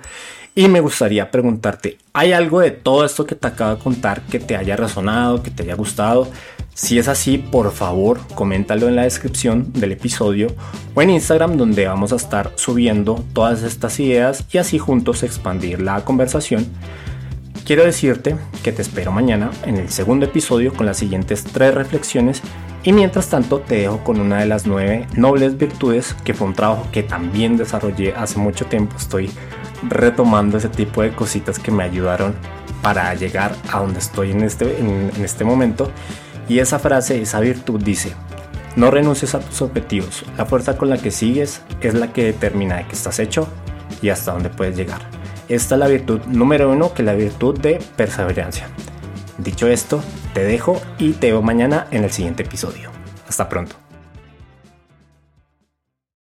y 0.55 0.67
me 0.67 0.82
gustaría 0.82 1.32
preguntarte, 1.32 1.97
¿hay 2.12 2.34
algo 2.34 2.60
de 2.60 2.71
todo 2.71 3.05
esto 3.05 3.25
que 3.25 3.36
te 3.36 3.47
acabo 3.47 3.75
de 3.75 3.82
contar 3.82 4.21
que 4.23 4.39
te 4.39 4.58
haya 4.58 4.75
resonado, 4.75 5.41
que 5.41 5.51
te 5.51 5.63
haya 5.63 5.75
gustado? 5.75 6.29
Si 6.73 6.97
es 6.97 7.08
así, 7.08 7.38
por 7.38 7.71
favor, 7.71 8.19
coméntalo 8.36 8.88
en 8.88 8.95
la 8.95 9.03
descripción 9.03 9.71
del 9.73 9.91
episodio 9.91 10.47
o 10.95 11.01
en 11.01 11.12
Instagram 11.12 11.55
donde 11.55 11.88
vamos 11.88 12.12
a 12.13 12.15
estar 12.15 12.51
subiendo 12.55 13.23
todas 13.34 13.63
estas 13.63 13.99
ideas 13.99 14.45
y 14.51 14.58
así 14.58 14.79
juntos 14.79 15.23
expandir 15.23 15.82
la 15.82 16.03
conversación. 16.03 16.65
Quiero 17.65 17.84
decirte 17.84 18.36
que 18.63 18.71
te 18.71 18.82
espero 18.82 19.12
mañana 19.12 19.51
en 19.65 19.77
el 19.77 19.89
segundo 19.89 20.25
episodio 20.25 20.73
con 20.73 20.86
las 20.86 20.97
siguientes 20.97 21.43
tres 21.43 21.75
reflexiones 21.75 22.41
y 22.84 22.94
mientras 22.94 23.28
tanto 23.28 23.60
te 23.60 23.76
dejo 23.76 24.04
con 24.04 24.20
una 24.20 24.38
de 24.38 24.46
las 24.46 24.65
nueve 24.65 25.08
nobles 25.15 25.58
virtudes, 25.58 26.15
que 26.24 26.34
fue 26.34 26.48
un 26.48 26.54
trabajo 26.54 26.88
que 26.92 27.04
también 27.04 27.58
desarrollé 27.58 28.13
hace 28.15 28.39
mucho 28.39 28.65
tiempo. 28.65 28.96
Estoy 28.98 29.30
retomando 29.88 30.58
ese 30.58 30.70
tipo 30.70 31.02
de 31.02 31.12
cositas 31.12 31.60
que 31.60 31.72
me 31.72 31.84
ayudaron 31.84 32.36
para 32.82 33.13
llegar 33.15 33.54
a 33.72 33.80
donde 33.80 34.00
estoy 34.00 34.32
en 34.32 34.44
este, 34.44 34.80
en, 34.80 35.12
este 35.24 35.44
momento. 35.44 35.92
Y 36.48 36.60
esa 36.60 36.80
frase, 36.80 37.22
esa 37.22 37.42
virtud 37.42 37.82
dice, 37.84 38.13
no 38.78 38.89
renuncies 38.92 39.36
a 39.36 39.39
tus 39.39 39.62
objetivos. 39.62 40.24
La 40.38 40.46
fuerza 40.46 40.78
con 40.78 40.89
la 40.89 40.98
que 40.98 41.12
sigues 41.12 41.62
es 41.82 41.94
la 41.94 42.13
que 42.13 42.24
determina 42.24 42.78
de 42.78 42.86
qué 42.86 42.94
estás 42.94 43.20
hecho 43.20 43.48
y 44.02 44.10
hasta 44.10 44.32
dónde 44.32 44.50
puedes 44.50 44.78
llegar. 44.78 45.02
Esta 45.50 45.76
es 45.76 45.80
la 45.80 45.88
virtud 45.88 46.22
número 46.28 46.72
uno, 46.72 46.94
que 46.94 47.02
es 47.02 47.06
la 47.06 47.13
virtud 47.13 47.60
de 47.60 47.80
perseverancia. 47.98 48.68
Dicho 49.38 49.68
esto, 49.68 50.02
te 50.34 50.44
dejo 50.44 50.82
y 50.98 51.13
te 51.13 51.32
veo 51.32 51.42
mañana 51.42 51.88
en 51.92 52.04
el 52.04 52.12
siguiente 52.12 52.44
episodio. 52.44 52.92
Hasta 53.28 53.50
pronto. 53.50 53.88